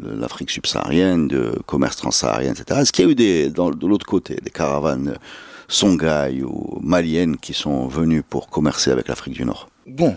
l'Afrique 0.02 0.50
subsaharienne, 0.50 1.28
de 1.28 1.58
commerce 1.66 1.96
transsaharien, 1.96 2.52
etc. 2.52 2.80
Est-ce 2.80 2.92
qu'il 2.92 3.04
y 3.04 3.08
a 3.08 3.10
eu 3.10 3.14
des, 3.14 3.48
dans, 3.48 3.70
de 3.70 3.86
l'autre 3.86 4.06
côté, 4.06 4.36
des 4.42 4.50
caravanes 4.50 5.16
songhai 5.68 6.42
ou 6.42 6.78
maliennes 6.82 7.36
qui 7.36 7.54
sont 7.54 7.88
venues 7.88 8.22
pour 8.22 8.48
commercer 8.48 8.90
avec 8.90 9.08
l'Afrique 9.08 9.34
du 9.34 9.44
Nord 9.44 9.68
Bon, 9.86 10.16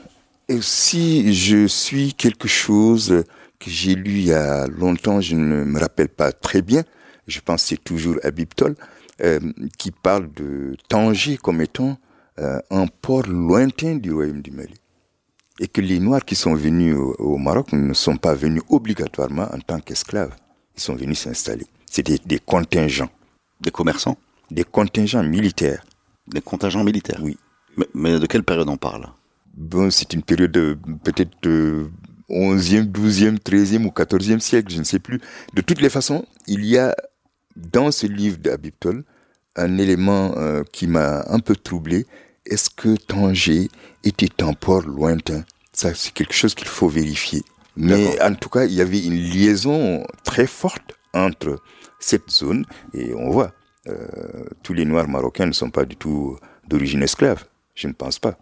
si 0.61 1.33
je 1.33 1.67
suis 1.67 2.13
quelque 2.13 2.47
chose 2.47 3.23
que 3.59 3.69
j'ai 3.69 3.95
lu 3.95 4.11
il 4.11 4.25
y 4.25 4.33
a 4.33 4.67
longtemps, 4.67 5.19
je 5.21 5.35
ne 5.35 5.63
me 5.63 5.79
rappelle 5.79 6.09
pas 6.09 6.31
très 6.31 6.61
bien, 6.61 6.83
je 7.27 7.39
pense 7.39 7.63
que 7.63 7.69
c'est 7.69 7.83
toujours 7.83 8.17
Habib 8.23 8.49
Tol, 8.55 8.75
euh, 9.21 9.39
qui 9.77 9.91
parle 9.91 10.31
de 10.33 10.75
Tanger 10.87 11.37
comme 11.37 11.61
étant 11.61 11.97
euh, 12.39 12.59
un 12.69 12.85
port 12.87 13.23
lointain 13.27 13.95
du 13.95 14.13
royaume 14.13 14.41
du 14.41 14.51
Mali. 14.51 14.75
Et 15.59 15.67
que 15.67 15.81
les 15.81 15.99
Noirs 15.99 16.23
qui 16.23 16.35
sont 16.35 16.53
venus 16.53 16.95
au, 17.17 17.37
Maroc 17.37 17.73
ne 17.73 17.93
sont 17.93 18.15
pas 18.15 18.35
venus 18.35 18.61
obligatoirement 18.69 19.47
en 19.51 19.59
tant 19.59 19.79
qu'esclaves. 19.79 20.35
Ils 20.75 20.81
sont 20.81 20.95
venus 20.95 21.19
s'installer. 21.19 21.65
C'était 21.89 22.19
des 22.23 22.37
contingents. 22.37 23.09
Des 23.59 23.71
commerçants? 23.71 24.17
Des 24.51 24.63
contingents 24.63 25.23
militaires. 25.23 25.83
Des 26.27 26.41
contingents 26.41 26.83
militaires 26.83 27.19
Oui. 27.21 27.37
Mais, 27.75 27.87
mais 27.93 28.19
de 28.19 28.25
quelle 28.25 28.43
période 28.43 28.69
on 28.69 28.77
parle? 28.77 29.07
Bon, 29.55 29.89
c'est 29.91 30.13
une 30.13 30.23
période 30.23 30.53
peut-être 31.03 31.31
de 31.41 31.89
11e, 32.29 32.91
12e, 32.91 33.37
13e 33.39 33.85
ou 33.85 33.89
14e 33.89 34.39
siècle, 34.39 34.71
je 34.71 34.79
ne 34.79 34.83
sais 34.83 34.99
plus. 34.99 35.19
De 35.53 35.61
toutes 35.61 35.81
les 35.81 35.89
façons, 35.89 36.25
il 36.47 36.65
y 36.65 36.77
a 36.77 36.95
dans 37.55 37.91
ce 37.91 38.07
livre 38.07 38.37
d'Abiptol 38.37 39.03
un 39.55 39.77
élément 39.77 40.33
euh, 40.37 40.63
qui 40.71 40.87
m'a 40.87 41.23
un 41.29 41.39
peu 41.39 41.55
troublé. 41.55 42.05
Est-ce 42.45 42.69
que 42.69 42.95
Tanger 42.95 43.69
était 44.03 44.43
un 44.43 44.53
port 44.53 44.81
lointain? 44.81 45.43
Ça, 45.73 45.93
c'est 45.93 46.13
quelque 46.13 46.33
chose 46.33 46.55
qu'il 46.55 46.67
faut 46.67 46.87
vérifier. 46.87 47.43
Mais 47.75 48.19
en 48.21 48.33
tout 48.33 48.49
cas, 48.49 48.65
il 48.65 48.73
y 48.73 48.81
avait 48.81 49.03
une 49.03 49.15
liaison 49.15 50.03
très 50.23 50.47
forte 50.47 50.95
entre 51.13 51.59
cette 51.99 52.29
zone 52.29 52.65
et 52.93 53.13
on 53.13 53.29
voit, 53.29 53.45
euh, 53.45 53.56
tous 54.63 54.73
les 54.73 54.85
Noirs 54.85 55.07
marocains 55.07 55.45
ne 55.45 55.53
sont 55.53 55.69
pas 55.69 55.85
du 55.85 55.95
tout 55.95 56.37
d'origine 56.67 57.03
esclave. 57.03 57.45
Je 57.75 57.87
ne 57.87 57.93
pense 57.93 58.19
pas. 58.19 58.37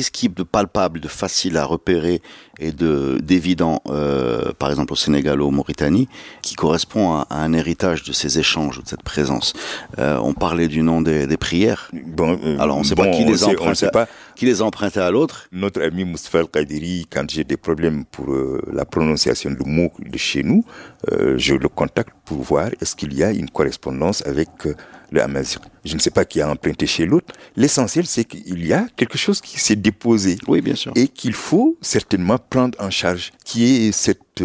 qu'est-ce 0.00 0.10
qui 0.10 0.26
est 0.26 0.34
de 0.34 0.42
palpable, 0.42 0.98
de 0.98 1.08
facile 1.08 1.58
à 1.58 1.64
repérer 1.66 2.22
et 2.58 2.72
de 2.72 3.18
d'évident, 3.22 3.82
euh, 3.88 4.52
par 4.58 4.70
exemple 4.70 4.94
au 4.94 4.96
Sénégal 4.96 5.42
ou 5.42 5.48
en 5.48 5.50
Mauritanie, 5.50 6.08
qui 6.40 6.54
correspond 6.54 7.12
à, 7.12 7.26
un 7.28 7.52
héritage 7.52 8.02
de 8.04 8.12
ces 8.12 8.38
échanges, 8.38 8.82
de 8.82 8.88
cette 8.88 9.02
présence? 9.02 9.52
Euh, 9.98 10.18
on 10.22 10.32
parlait 10.32 10.68
du 10.68 10.82
nom 10.82 11.02
des, 11.02 11.26
des 11.26 11.36
prières. 11.36 11.90
Bon, 11.92 12.38
euh, 12.42 12.58
Alors 12.58 12.78
on 12.78 12.80
ne 12.80 12.84
sait 12.84 12.94
pas 12.94 13.08
qui 13.08 13.26
les 13.26 13.44
emprunte. 13.44 13.68
On 13.68 13.74
sait 13.74 13.90
pas 13.90 14.08
qui 14.40 14.46
les 14.46 14.62
a 14.62 14.64
empruntés 14.64 15.00
à 15.00 15.10
l'autre. 15.10 15.48
Notre 15.52 15.82
ami 15.82 16.06
Mustafa 16.06 16.38
Al-Qadiri, 16.38 17.06
quand 17.10 17.28
j'ai 17.30 17.44
des 17.44 17.58
problèmes 17.58 18.06
pour 18.06 18.32
euh, 18.32 18.62
la 18.72 18.86
prononciation 18.86 19.50
du 19.50 19.68
mot 19.68 19.92
de 19.98 20.16
chez 20.16 20.42
nous, 20.42 20.64
euh, 21.12 21.36
je 21.36 21.54
le 21.54 21.68
contacte 21.68 22.14
pour 22.24 22.38
voir 22.38 22.70
est-ce 22.80 22.96
qu'il 22.96 23.12
y 23.12 23.22
a 23.22 23.32
une 23.32 23.50
correspondance 23.50 24.26
avec 24.26 24.48
euh, 24.64 24.74
le 25.10 25.20
Amazigh. 25.20 25.60
Je 25.84 25.94
ne 25.94 26.00
sais 26.00 26.10
pas 26.10 26.24
qui 26.24 26.40
a 26.40 26.48
emprunté 26.48 26.86
chez 26.86 27.04
l'autre. 27.04 27.34
L'essentiel, 27.54 28.06
c'est 28.06 28.24
qu'il 28.24 28.66
y 28.66 28.72
a 28.72 28.86
quelque 28.96 29.18
chose 29.18 29.42
qui 29.42 29.60
s'est 29.60 29.76
déposé. 29.76 30.38
Oui, 30.48 30.62
bien 30.62 30.74
sûr. 30.74 30.92
Et 30.96 31.08
qu'il 31.08 31.34
faut 31.34 31.76
certainement 31.82 32.38
prendre 32.38 32.80
en 32.80 32.88
charge, 32.88 33.32
qui 33.44 33.88
est 33.88 33.92
cette, 33.92 34.42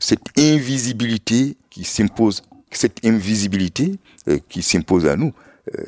cette 0.00 0.26
invisibilité 0.36 1.56
qui 1.70 1.84
s'impose, 1.84 2.42
cette 2.72 2.98
invisibilité 3.06 3.92
qui 4.48 4.60
s'impose 4.60 5.06
à 5.06 5.14
nous. 5.14 5.32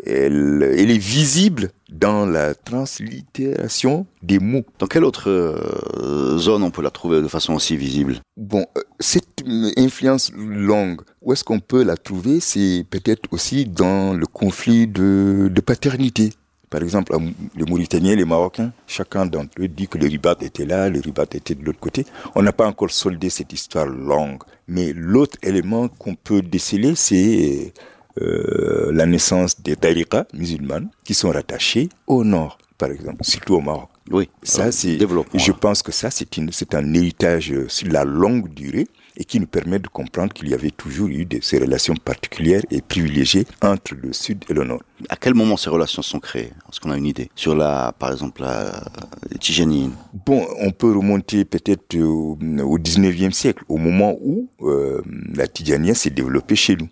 Elle, 0.06 0.74
elle, 0.78 0.90
est 0.92 0.96
visible 0.96 1.70
dans 1.90 2.26
la 2.26 2.54
translittération 2.54 4.06
des 4.22 4.38
mots. 4.38 4.64
Dans 4.78 4.86
quelle 4.86 5.04
autre 5.04 5.30
euh, 5.30 6.38
zone 6.38 6.62
on 6.62 6.70
peut 6.70 6.82
la 6.82 6.90
trouver 6.90 7.22
de 7.22 7.28
façon 7.28 7.54
aussi 7.54 7.76
visible? 7.76 8.20
Bon, 8.36 8.66
euh, 8.76 8.82
cette 9.00 9.42
influence 9.76 10.32
longue, 10.36 11.02
où 11.22 11.32
est-ce 11.32 11.44
qu'on 11.44 11.60
peut 11.60 11.84
la 11.84 11.96
trouver? 11.96 12.40
C'est 12.40 12.84
peut-être 12.90 13.28
aussi 13.30 13.66
dans 13.66 14.14
le 14.14 14.26
conflit 14.26 14.86
de, 14.86 15.50
de 15.52 15.60
paternité. 15.60 16.32
Par 16.68 16.82
exemple, 16.82 17.16
les 17.54 17.64
Mauritaniens, 17.64 18.16
les 18.16 18.24
Marocains, 18.24 18.72
chacun 18.88 19.24
d'entre 19.24 19.52
eux 19.60 19.68
dit 19.68 19.86
que 19.86 19.98
le 19.98 20.06
ribat 20.06 20.36
était 20.40 20.66
là, 20.66 20.88
le 20.88 20.98
ribat 20.98 21.22
était 21.22 21.54
de 21.54 21.64
l'autre 21.64 21.78
côté. 21.78 22.04
On 22.34 22.42
n'a 22.42 22.52
pas 22.52 22.66
encore 22.66 22.90
soldé 22.90 23.30
cette 23.30 23.52
histoire 23.52 23.86
longue. 23.86 24.42
Mais 24.66 24.92
l'autre 24.92 25.38
élément 25.44 25.86
qu'on 25.86 26.16
peut 26.16 26.42
déceler, 26.42 26.96
c'est 26.96 27.72
euh, 28.20 28.90
la 28.92 29.06
naissance 29.06 29.60
des 29.60 29.76
tariqas 29.76 30.26
musulmanes 30.32 30.88
qui 31.04 31.14
sont 31.14 31.30
rattachés 31.30 31.88
au 32.06 32.24
nord, 32.24 32.58
par 32.78 32.90
exemple, 32.90 33.24
surtout 33.24 33.54
au 33.54 33.60
Maroc. 33.60 33.88
Oui, 34.10 34.28
ça 34.42 34.70
c'est. 34.70 34.98
Je 34.98 35.52
pense 35.52 35.82
que 35.82 35.92
ça 35.92 36.10
c'est 36.10 36.28
c'est 36.52 36.74
un 36.74 36.94
héritage 36.94 37.52
sur 37.68 37.88
la 37.88 38.04
longue 38.04 38.48
durée 38.54 38.86
et 39.16 39.24
qui 39.24 39.40
nous 39.40 39.46
permet 39.46 39.78
de 39.78 39.88
comprendre 39.88 40.32
qu'il 40.32 40.48
y 40.48 40.54
avait 40.54 40.70
toujours 40.70 41.08
eu 41.08 41.24
de, 41.24 41.38
ces 41.40 41.58
relations 41.58 41.94
particulières 41.94 42.62
et 42.70 42.82
privilégiées 42.82 43.46
entre 43.62 43.94
le 43.94 44.12
sud 44.12 44.44
et 44.48 44.52
le 44.52 44.64
nord. 44.64 44.82
À 45.08 45.16
quel 45.16 45.34
moment 45.34 45.56
ces 45.56 45.70
relations 45.70 46.02
sont 46.02 46.20
créées? 46.20 46.52
Est-ce 46.70 46.80
qu'on 46.80 46.90
a 46.90 46.96
une 46.96 47.06
idée? 47.06 47.30
Sur 47.34 47.56
la, 47.56 47.92
par 47.98 48.12
exemple, 48.12 48.42
la, 48.42 48.84
les 49.30 49.88
Bon, 50.26 50.46
on 50.60 50.70
peut 50.70 50.92
remonter 50.92 51.44
peut-être 51.44 51.96
au, 51.96 52.38
au 52.38 52.78
19e 52.78 53.32
siècle, 53.32 53.64
au 53.68 53.78
moment 53.78 54.16
où 54.20 54.48
euh, 54.62 55.02
la 55.34 55.46
Tijania 55.46 55.94
s'est 55.94 56.10
développée 56.10 56.56
chez 56.56 56.76
nous 56.76 56.88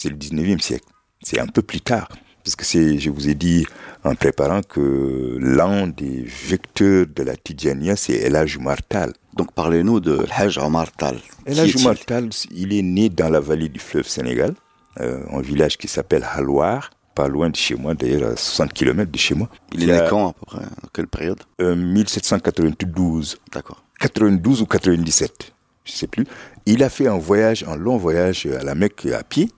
c'est 0.00 0.08
le 0.08 0.16
19e 0.16 0.60
siècle. 0.60 0.86
C'est 1.22 1.38
un 1.40 1.46
peu 1.46 1.60
plus 1.60 1.82
tard. 1.82 2.08
Parce 2.42 2.56
que 2.56 2.64
c'est, 2.64 2.98
je 2.98 3.10
vous 3.10 3.28
ai 3.28 3.34
dit 3.34 3.66
en 4.02 4.14
préparant 4.14 4.62
que 4.62 5.36
l'un 5.38 5.88
des 5.88 6.24
vecteurs 6.48 7.04
de 7.14 7.22
la 7.22 7.36
Tidjania, 7.36 7.96
c'est 7.96 8.14
El 8.14 8.32
Martal. 8.60 9.12
Donc 9.36 9.52
parlez-nous 9.52 10.00
de 10.00 10.24
Hajj 10.34 10.58
Martal. 10.70 11.18
El 11.44 11.56
Martal, 11.84 12.30
il 12.50 12.72
est 12.72 12.80
né 12.82 13.10
dans 13.10 13.28
la 13.28 13.40
vallée 13.40 13.68
du 13.68 13.78
fleuve 13.78 14.08
Sénégal, 14.08 14.54
euh, 15.00 15.20
un 15.30 15.42
village 15.42 15.76
qui 15.76 15.86
s'appelle 15.86 16.26
Halouar, 16.32 16.88
pas 17.14 17.28
loin 17.28 17.50
de 17.50 17.56
chez 17.56 17.74
moi, 17.74 17.94
d'ailleurs 17.94 18.30
à 18.32 18.36
60 18.36 18.72
km 18.72 19.12
de 19.12 19.18
chez 19.18 19.34
moi. 19.34 19.50
Il 19.74 19.82
est 19.82 20.00
né 20.00 20.06
quand 20.08 20.30
à 20.30 20.32
peu 20.32 20.46
près? 20.46 20.60
Dans 20.60 20.88
quelle 20.94 21.08
période? 21.08 21.40
1792. 21.60 23.34
Euh, 23.34 23.36
D'accord. 23.52 23.84
92 24.00 24.62
ou 24.62 24.66
97, 24.66 25.52
je 25.84 25.92
sais 25.92 26.06
plus. 26.06 26.24
Il 26.64 26.82
a 26.82 26.88
fait 26.88 27.06
un 27.06 27.18
voyage, 27.18 27.64
un 27.68 27.76
long 27.76 27.98
voyage 27.98 28.46
à 28.46 28.64
la 28.64 28.74
Mecque 28.74 29.06
à 29.06 29.22
pied 29.22 29.50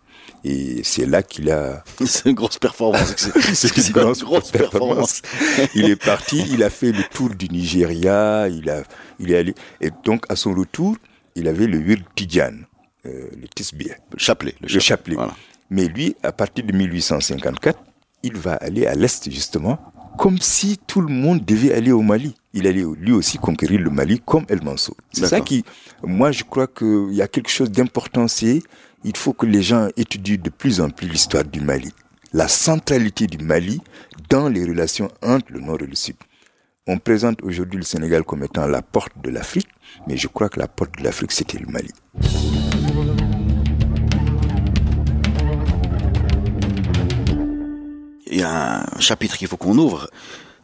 et 0.44 0.80
c'est 0.82 1.06
là 1.06 1.22
qu'il 1.22 1.50
a. 1.50 1.84
C'est 2.04 2.28
une 2.28 2.34
grosse 2.34 2.58
performance. 2.58 3.14
c'est 3.54 3.76
une 3.76 3.92
grosse, 3.92 4.24
grosse 4.24 4.50
performance. 4.50 5.22
il 5.74 5.88
est 5.88 5.96
parti, 5.96 6.44
il 6.50 6.62
a 6.62 6.70
fait 6.70 6.92
le 6.92 7.02
tour 7.04 7.30
du 7.30 7.48
Nigeria, 7.48 8.48
il 8.48 8.68
a, 8.68 8.82
il 9.20 9.30
est 9.30 9.38
allé. 9.38 9.54
Et 9.80 9.90
donc, 10.04 10.24
à 10.28 10.36
son 10.36 10.52
retour, 10.54 10.96
il 11.36 11.46
avait 11.48 11.66
le 11.66 11.78
Wird 11.78 12.02
Tidjan, 12.14 12.54
euh, 13.06 13.28
le 13.40 13.48
Tisbih. 13.48 13.90
Le 14.12 14.18
chapelet. 14.18 14.54
Le, 14.60 14.80
chapelet. 14.80 15.16
Mais 15.70 15.86
lui, 15.86 16.16
à 16.22 16.32
partir 16.32 16.64
de 16.64 16.72
1854, 16.72 17.78
il 18.24 18.36
va 18.36 18.54
aller 18.54 18.86
à 18.86 18.94
l'Est, 18.94 19.30
justement, 19.30 19.78
comme 20.18 20.38
si 20.38 20.78
tout 20.86 21.00
le 21.00 21.12
monde 21.12 21.44
devait 21.44 21.72
aller 21.72 21.92
au 21.92 22.02
Mali. 22.02 22.34
Il 22.52 22.66
allait 22.66 22.84
lui 22.98 23.12
aussi 23.12 23.38
conquérir 23.38 23.80
le 23.80 23.90
Mali 23.90 24.20
comme 24.24 24.44
El 24.48 24.62
Mansour. 24.62 24.96
C'est 25.12 25.26
ça 25.26 25.40
qui, 25.40 25.64
moi, 26.02 26.32
je 26.32 26.44
crois 26.44 26.66
qu'il 26.66 27.12
y 27.12 27.22
a 27.22 27.28
quelque 27.28 27.48
chose 27.48 27.70
d'important, 27.70 28.28
c'est 28.28 28.62
il 29.04 29.16
faut 29.16 29.32
que 29.32 29.46
les 29.46 29.62
gens 29.62 29.88
étudient 29.96 30.36
de 30.40 30.50
plus 30.50 30.80
en 30.80 30.90
plus 30.90 31.08
l'histoire 31.08 31.44
du 31.44 31.60
Mali, 31.60 31.92
la 32.32 32.48
centralité 32.48 33.26
du 33.26 33.38
Mali 33.38 33.80
dans 34.30 34.48
les 34.48 34.64
relations 34.64 35.10
entre 35.22 35.52
le 35.52 35.60
Nord 35.60 35.78
et 35.82 35.86
le 35.86 35.94
Sud. 35.94 36.16
On 36.86 36.98
présente 36.98 37.42
aujourd'hui 37.42 37.78
le 37.78 37.84
Sénégal 37.84 38.24
comme 38.24 38.42
étant 38.44 38.66
la 38.66 38.82
porte 38.82 39.12
de 39.22 39.30
l'Afrique, 39.30 39.68
mais 40.06 40.16
je 40.16 40.28
crois 40.28 40.48
que 40.48 40.58
la 40.58 40.68
porte 40.68 40.98
de 40.98 41.04
l'Afrique, 41.04 41.32
c'était 41.32 41.58
le 41.58 41.66
Mali. 41.66 41.90
Il 48.26 48.38
y 48.38 48.42
a 48.42 48.82
un 48.96 49.00
chapitre 49.00 49.36
qu'il 49.36 49.46
faut 49.46 49.56
qu'on 49.58 49.76
ouvre, 49.76 50.08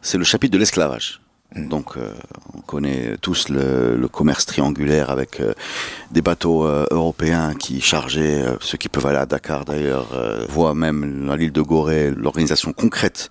c'est 0.01 0.17
le 0.17 0.23
chapitre 0.23 0.53
de 0.53 0.57
l'esclavage. 0.57 1.21
Donc, 1.55 1.97
euh, 1.97 2.13
on 2.53 2.61
connaît 2.61 3.17
tous 3.17 3.49
le, 3.49 4.07
commerce 4.07 4.45
triangulaire 4.45 5.09
avec 5.09 5.39
euh, 5.39 5.53
des 6.11 6.21
bateaux 6.21 6.65
euh, 6.65 6.85
européens 6.91 7.55
qui 7.55 7.81
chargeaient, 7.81 8.45
ceux 8.59 8.77
qui 8.77 8.87
peuvent 8.87 9.07
aller 9.07 9.17
à 9.17 9.25
Dakar 9.25 9.65
d'ailleurs, 9.65 10.07
voient 10.47 10.75
même 10.75 11.29
à 11.31 11.37
l'île 11.37 11.51
de 11.51 11.61
Gorée 11.61 12.11
l'organisation 12.11 12.71
concrète 12.71 13.29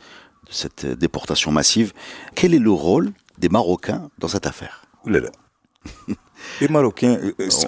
de 0.48 0.52
cette 0.52 0.86
déportation 0.86 1.52
massive. 1.52 1.92
Quel 2.34 2.54
est 2.54 2.58
le 2.58 2.70
rôle 2.70 3.12
des 3.38 3.48
Marocains 3.48 4.08
dans 4.18 4.28
cette 4.28 4.46
affaire? 4.46 4.82
Les 6.60 6.68
Marocains, 6.68 7.18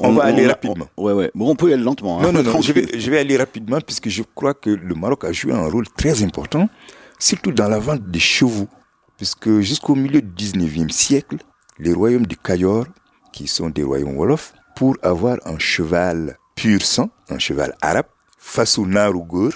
on, 0.00 0.12
va 0.12 0.24
aller 0.24 0.46
rapidement. 0.46 0.86
Ouais, 0.96 1.12
ouais. 1.12 1.30
Bon, 1.34 1.50
on 1.50 1.56
peut 1.56 1.70
y 1.70 1.72
aller 1.72 1.82
lentement. 1.82 2.20
Hein. 2.20 2.22
non, 2.22 2.32
non, 2.32 2.42
non. 2.42 2.60
je, 2.60 2.72
vais, 2.72 2.86
je 2.98 3.10
vais 3.10 3.18
aller 3.18 3.36
rapidement 3.36 3.80
puisque 3.80 4.08
je 4.08 4.22
crois 4.34 4.54
que 4.54 4.70
le 4.70 4.94
Maroc 4.94 5.24
a 5.24 5.32
joué 5.32 5.52
un 5.52 5.68
rôle 5.68 5.88
très 5.96 6.22
important, 6.22 6.68
surtout 7.18 7.52
dans 7.52 7.68
la 7.68 7.78
vente 7.78 8.02
des 8.10 8.20
chevaux 8.20 8.68
puisque 9.20 9.60
jusqu'au 9.60 9.94
milieu 9.94 10.22
du 10.22 10.32
19e 10.46 10.88
siècle, 10.88 11.36
les 11.78 11.92
royaumes 11.92 12.26
du 12.26 12.38
Cayor, 12.38 12.86
qui 13.34 13.46
sont 13.48 13.68
des 13.68 13.82
royaumes 13.82 14.16
wolofs, 14.16 14.54
pour 14.74 14.96
avoir 15.02 15.36
un 15.44 15.58
cheval 15.58 16.38
pur 16.56 16.80
sang, 16.80 17.10
un 17.28 17.38
cheval 17.38 17.76
arabe, 17.82 18.06
Fasu 18.38 18.80
Narugur, 18.80 19.52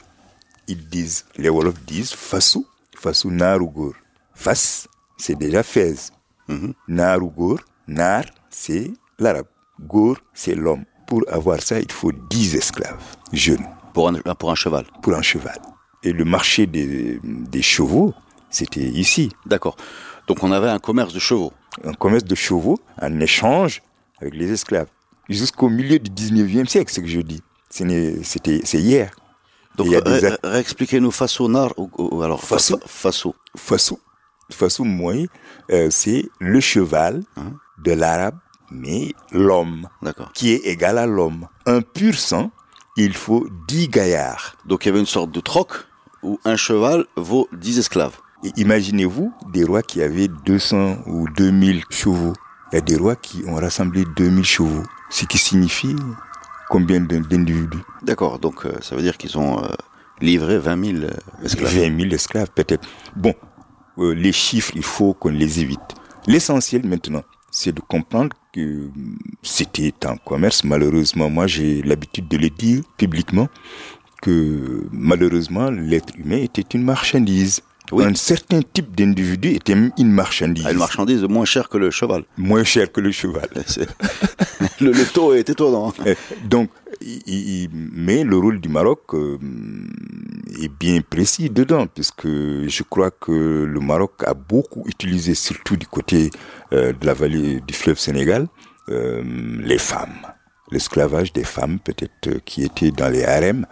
ils 0.68 0.86
disent, 0.86 1.24
les 1.38 1.48
wolofs 1.48 1.82
disent 1.86 2.12
Fasu, 2.12 2.58
Fasu 2.94 3.28
Narugur. 3.28 3.94
Fas, 4.34 4.86
c'est 5.16 5.34
déjà 5.34 5.62
Fès. 5.62 6.12
Mm 6.46 6.72
Narugur, 6.88 7.60
Nar, 7.88 8.24
c'est 8.50 8.92
l'arabe. 9.18 9.46
Gour, 9.80 10.18
c'est 10.34 10.54
l'homme. 10.54 10.84
Pour 11.06 11.22
avoir 11.26 11.62
ça, 11.62 11.80
il 11.80 11.90
faut 11.90 12.12
10 12.12 12.56
esclaves 12.56 13.16
jeunes. 13.32 13.66
Pour 13.94 14.10
un, 14.10 14.20
pour 14.34 14.50
un 14.50 14.54
cheval 14.54 14.84
Pour 15.02 15.14
un 15.14 15.22
cheval. 15.22 15.58
Et 16.02 16.12
le 16.12 16.26
marché 16.26 16.66
des, 16.66 17.18
des 17.22 17.62
chevaux, 17.62 18.12
c'était 18.54 18.80
ici. 18.80 19.30
D'accord. 19.46 19.76
Donc 20.26 20.42
on 20.42 20.52
avait 20.52 20.70
un 20.70 20.78
commerce 20.78 21.12
de 21.12 21.18
chevaux. 21.18 21.52
Un 21.84 21.92
commerce 21.92 22.24
de 22.24 22.34
chevaux, 22.34 22.78
un 22.98 23.20
échange 23.20 23.82
avec 24.20 24.34
les 24.34 24.52
esclaves. 24.52 24.88
Jusqu'au 25.28 25.68
milieu 25.68 25.98
du 25.98 26.10
19e 26.10 26.66
siècle, 26.66 26.90
c'est 26.90 27.00
ce 27.00 27.04
que 27.04 27.10
je 27.10 27.20
dis. 27.20 27.42
C'était, 27.70 28.60
c'est 28.64 28.78
hier. 28.78 29.10
Donc, 29.76 29.88
réexpliquez-nous 30.44 31.10
faso 31.10 31.48
nar 31.48 31.72
ou, 31.76 32.22
alors 32.22 32.42
faso. 32.42 32.78
Faso. 32.86 33.34
Faso. 33.56 33.98
Faso, 34.50 34.84
moi, 34.84 35.14
euh, 35.72 35.88
c'est 35.90 36.28
le 36.38 36.60
cheval 36.60 37.24
hein? 37.36 37.54
de 37.82 37.92
l'arabe, 37.92 38.38
mais 38.70 39.12
l'homme. 39.32 39.88
D'accord. 40.02 40.30
Qui 40.32 40.52
est 40.52 40.66
égal 40.66 40.98
à 40.98 41.06
l'homme. 41.06 41.48
Un 41.66 41.80
pur 41.80 42.14
sang, 42.14 42.52
il 42.96 43.14
faut 43.14 43.48
10 43.66 43.88
gaillards. 43.88 44.56
Donc 44.66 44.84
il 44.84 44.88
y 44.88 44.90
avait 44.90 45.00
une 45.00 45.06
sorte 45.06 45.32
de 45.32 45.40
troc 45.40 45.72
où 46.22 46.38
un 46.44 46.56
cheval 46.56 47.06
vaut 47.16 47.48
10 47.52 47.80
esclaves. 47.80 48.18
Imaginez-vous 48.56 49.32
des 49.52 49.64
rois 49.64 49.82
qui 49.82 50.02
avaient 50.02 50.28
200 50.28 50.98
ou 51.06 51.28
2000 51.36 51.82
chevaux. 51.90 52.34
Il 52.72 52.76
y 52.76 52.78
a 52.78 52.80
des 52.80 52.96
rois 52.96 53.16
qui 53.16 53.42
ont 53.46 53.54
rassemblé 53.54 54.04
2000 54.16 54.44
chevaux, 54.44 54.82
ce 55.10 55.24
qui 55.24 55.38
signifie 55.38 55.96
combien 56.68 57.00
d'individus 57.00 57.78
D'accord, 58.02 58.38
donc 58.38 58.66
euh, 58.66 58.72
ça 58.80 58.96
veut 58.96 59.02
dire 59.02 59.16
qu'ils 59.16 59.38
ont 59.38 59.62
euh, 59.62 59.68
livré 60.20 60.58
20 60.58 60.84
000 60.84 61.04
euh, 61.04 61.10
esclaves. 61.44 61.72
20 61.74 62.00
000 62.00 62.12
esclaves, 62.12 62.50
peut-être. 62.54 62.86
Bon, 63.16 63.34
les 63.96 64.32
chiffres, 64.32 64.72
il 64.74 64.82
faut 64.82 65.14
qu'on 65.14 65.30
les 65.30 65.60
évite. 65.60 65.80
L'essentiel 66.26 66.86
maintenant, 66.86 67.22
c'est 67.50 67.72
de 67.72 67.80
comprendre 67.80 68.36
que 68.52 68.88
c'était 69.42 69.94
un 70.04 70.16
commerce. 70.16 70.64
Malheureusement, 70.64 71.30
moi 71.30 71.46
j'ai 71.46 71.82
l'habitude 71.82 72.28
de 72.28 72.36
le 72.36 72.50
dire 72.50 72.82
publiquement, 72.96 73.48
que 74.20 74.86
malheureusement 74.90 75.70
l'être 75.70 76.14
humain 76.16 76.38
était 76.38 76.62
une 76.62 76.82
marchandise. 76.82 77.62
Un 77.92 78.14
certain 78.14 78.60
type 78.62 78.96
d'individu 78.96 79.50
était 79.50 79.74
une 79.74 80.10
marchandise. 80.10 80.64
Ah, 80.66 80.72
une 80.72 80.78
marchandise 80.78 81.22
moins 81.24 81.44
chère 81.44 81.68
que 81.68 81.76
le 81.76 81.90
cheval. 81.90 82.24
Moins 82.38 82.64
cher 82.64 82.90
que 82.90 83.00
le 83.00 83.10
cheval. 83.10 83.48
le, 84.80 84.92
le, 84.92 85.04
taux 85.04 85.34
est 85.34 85.48
étonnant. 85.48 85.92
Eh, 86.06 86.16
donc, 86.46 86.70
mais 88.02 88.24
le 88.24 88.38
rôle 88.38 88.60
du 88.60 88.68
Maroc, 88.68 89.00
euh, 89.14 89.38
est 90.62 90.68
bien 90.68 91.00
précis 91.00 91.50
dedans, 91.50 91.86
puisque 91.86 92.26
je 92.26 92.82
crois 92.82 93.10
que 93.10 93.32
le 93.32 93.80
Maroc 93.80 94.22
a 94.26 94.34
beaucoup 94.34 94.84
utilisé, 94.86 95.34
surtout 95.34 95.76
du 95.76 95.86
côté 95.86 96.30
euh, 96.72 96.92
de 96.92 97.06
la 97.06 97.14
vallée 97.14 97.60
du 97.60 97.74
fleuve 97.74 97.98
Sénégal, 97.98 98.46
euh, 98.88 99.22
les 99.60 99.78
femmes. 99.78 100.26
L'esclavage 100.70 101.32
des 101.32 101.44
femmes, 101.44 101.78
peut-être, 101.78 102.28
euh, 102.28 102.38
qui 102.44 102.64
étaient 102.64 102.90
dans 102.90 103.08
les 103.08 103.24
harems. 103.24 103.66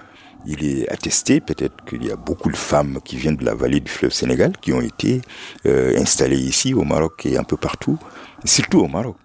Il 0.47 0.65
est 0.65 0.89
attesté, 0.91 1.41
peut-être, 1.41 1.85
qu'il 1.85 2.05
y 2.05 2.11
a 2.11 2.17
beaucoup 2.17 2.51
de 2.51 2.57
femmes 2.57 2.99
qui 3.05 3.17
viennent 3.17 3.37
de 3.37 3.45
la 3.45 3.55
vallée 3.55 3.81
du 3.81 3.91
fleuve 3.91 4.13
Sénégal, 4.13 4.53
qui 4.61 4.73
ont 4.73 4.81
été 4.81 5.21
installées 5.65 6.41
ici, 6.41 6.75
au 6.75 6.85
Maroc 6.85 7.27
et 7.27 7.37
un 7.37 7.45
peu 7.45 7.57
partout, 7.57 7.99
surtout 8.45 8.81
au 8.81 8.89
Maroc. 8.89 9.17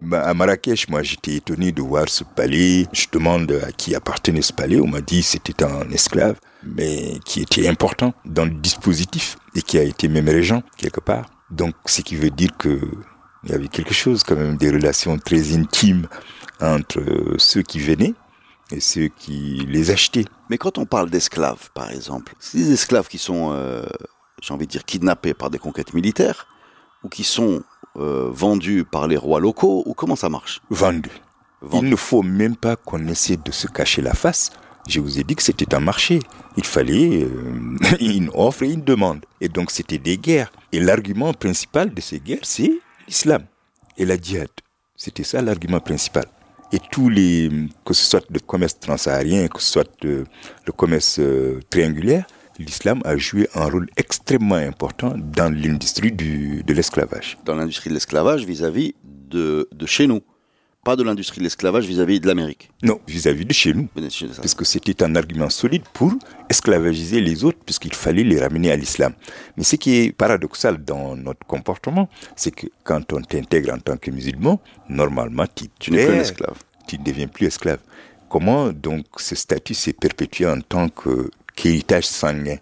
Bah, 0.00 0.22
à 0.22 0.32
Marrakech, 0.32 0.88
moi, 0.88 1.02
j'étais 1.02 1.34
étonné 1.34 1.70
de 1.70 1.82
voir 1.82 2.08
ce 2.08 2.24
palais. 2.24 2.86
Je 2.94 3.06
demande 3.12 3.60
à 3.62 3.72
qui 3.72 3.94
appartenait 3.94 4.40
ce 4.40 4.54
palais. 4.54 4.80
On 4.80 4.86
m'a 4.86 5.02
dit 5.02 5.22
c'était 5.22 5.62
un 5.62 5.90
esclave, 5.90 6.36
mais 6.64 7.20
qui 7.26 7.42
était 7.42 7.68
important 7.68 8.14
dans 8.24 8.46
le 8.46 8.52
dispositif 8.52 9.36
et 9.54 9.60
qui 9.60 9.76
a 9.78 9.82
été 9.82 10.08
même 10.08 10.30
régent 10.30 10.62
quelque 10.78 11.00
part. 11.00 11.26
Donc, 11.50 11.74
ce 11.84 12.00
qui 12.00 12.16
veut 12.16 12.30
dire 12.30 12.56
que 12.56 12.80
il 13.44 13.50
y 13.50 13.54
avait 13.54 13.68
quelque 13.68 13.92
chose 13.92 14.22
quand 14.22 14.34
même, 14.34 14.56
des 14.56 14.70
relations 14.70 15.18
très 15.18 15.54
intimes 15.54 16.08
entre 16.60 17.02
ceux 17.36 17.62
qui 17.62 17.78
venaient 17.78 18.14
et 18.72 18.80
ceux 18.80 19.08
qui 19.08 19.64
les 19.68 19.90
achetaient. 19.90 20.24
Mais 20.50 20.58
quand 20.58 20.78
on 20.78 20.86
parle 20.86 21.10
d'esclaves, 21.10 21.70
par 21.74 21.90
exemple, 21.90 22.34
c'est 22.38 22.58
des 22.58 22.72
esclaves 22.72 23.08
qui 23.08 23.18
sont, 23.18 23.50
euh, 23.52 23.84
j'ai 24.42 24.54
envie 24.54 24.66
de 24.66 24.72
dire, 24.72 24.84
kidnappés 24.84 25.34
par 25.34 25.50
des 25.50 25.58
conquêtes 25.58 25.94
militaires 25.94 26.46
ou 27.02 27.08
qui 27.08 27.24
sont 27.24 27.62
euh, 27.96 28.28
vendu 28.30 28.84
par 28.84 29.08
les 29.08 29.16
rois 29.16 29.40
locaux 29.40 29.82
ou 29.86 29.94
comment 29.94 30.16
ça 30.16 30.28
marche? 30.28 30.60
Vendu. 30.70 31.10
Il 31.72 31.88
ne 31.88 31.96
faut 31.96 32.22
même 32.22 32.56
pas 32.56 32.76
qu'on 32.76 33.06
essaie 33.08 33.36
de 33.36 33.50
se 33.50 33.66
cacher 33.66 34.02
la 34.02 34.14
face. 34.14 34.50
Je 34.88 35.00
vous 35.00 35.18
ai 35.18 35.24
dit 35.24 35.34
que 35.34 35.42
c'était 35.42 35.74
un 35.74 35.80
marché. 35.80 36.20
Il 36.56 36.64
fallait 36.64 37.24
euh, 37.24 37.96
une 38.00 38.30
offre 38.34 38.62
et 38.62 38.72
une 38.72 38.82
demande. 38.82 39.24
Et 39.40 39.48
donc 39.48 39.70
c'était 39.70 39.98
des 39.98 40.18
guerres. 40.18 40.52
Et 40.72 40.80
l'argument 40.80 41.32
principal 41.32 41.92
de 41.92 42.00
ces 42.00 42.20
guerres, 42.20 42.44
c'est 42.44 42.72
l'islam 43.06 43.44
et 43.96 44.04
la 44.04 44.16
djihad. 44.16 44.50
C'était 44.96 45.24
ça 45.24 45.42
l'argument 45.42 45.80
principal. 45.80 46.26
Et 46.72 46.78
tous 46.90 47.08
les, 47.08 47.50
que 47.84 47.94
ce 47.94 48.04
soit 48.04 48.24
le 48.30 48.40
commerce 48.40 48.78
transsaharien, 48.78 49.48
que 49.48 49.60
ce 49.60 49.72
soit 49.72 49.90
le, 50.02 50.26
commerce 50.76 51.18
euh, 51.18 51.60
triangulaire, 51.70 52.26
l'islam 52.58 53.00
a 53.04 53.16
joué 53.16 53.48
un 53.54 53.64
rôle 53.66 53.88
extrêmement 53.96 54.56
important 54.56 55.14
dans 55.16 55.52
l'industrie 55.54 56.12
de 56.12 56.72
l'esclavage. 56.72 57.38
Dans 57.44 57.54
l'industrie 57.54 57.88
de 57.88 57.94
l'esclavage 57.94 58.44
vis-à-vis 58.44 58.94
de, 59.04 59.68
de 59.72 59.86
chez 59.86 60.06
nous 60.06 60.20
pas 60.88 60.96
de 60.96 61.02
l'industrie 61.02 61.40
de 61.40 61.44
l'esclavage 61.44 61.84
vis-à-vis 61.84 62.18
de 62.18 62.26
l'Amérique. 62.26 62.70
Non, 62.82 62.98
vis-à-vis 63.06 63.44
de 63.44 63.52
chez 63.52 63.74
nous. 63.74 63.88
Parce 64.38 64.54
que 64.54 64.64
c'était 64.64 65.02
un 65.02 65.16
argument 65.16 65.50
solide 65.50 65.82
pour 65.92 66.14
esclavagiser 66.48 67.20
les 67.20 67.44
autres, 67.44 67.58
puisqu'il 67.66 67.92
fallait 67.92 68.24
les 68.24 68.40
ramener 68.40 68.70
à 68.70 68.76
l'islam. 68.76 69.12
Mais 69.58 69.64
ce 69.64 69.76
qui 69.76 69.96
est 69.96 70.12
paradoxal 70.12 70.82
dans 70.82 71.14
notre 71.14 71.46
comportement, 71.46 72.08
c'est 72.36 72.52
que 72.52 72.68
quand 72.84 73.12
on 73.12 73.20
t'intègre 73.20 73.74
en 73.74 73.78
tant 73.78 73.98
que 73.98 74.10
musulman, 74.10 74.62
normalement, 74.88 75.44
tu, 75.54 75.66
tu 75.78 75.90
n'es 75.90 76.06
plus 76.06 76.14
un 76.14 76.20
esclave. 76.20 76.56
Tu 76.86 76.98
ne 76.98 77.04
deviens 77.04 77.28
plus 77.28 77.48
esclave. 77.48 77.80
Comment 78.30 78.72
donc 78.72 79.04
ce 79.18 79.34
statut 79.34 79.74
s'est 79.74 79.92
perpétué 79.92 80.46
en 80.46 80.62
tant 80.62 80.88
que 80.88 81.28
qu'héritage 81.54 82.06
sanguin? 82.06 82.56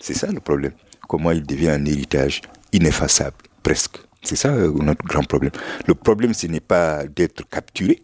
C'est 0.00 0.14
ça 0.14 0.26
le 0.26 0.40
problème. 0.40 0.72
Comment 1.08 1.30
il 1.30 1.44
devient 1.44 1.70
un 1.70 1.84
héritage 1.84 2.40
ineffaçable, 2.72 3.36
presque? 3.62 3.98
C'est 4.22 4.36
ça 4.36 4.48
euh, 4.48 4.72
notre 4.72 5.04
grand 5.04 5.24
problème. 5.24 5.52
Le 5.86 5.94
problème, 5.94 6.34
ce 6.34 6.46
n'est 6.46 6.60
pas 6.60 7.06
d'être 7.06 7.48
capturé. 7.48 8.02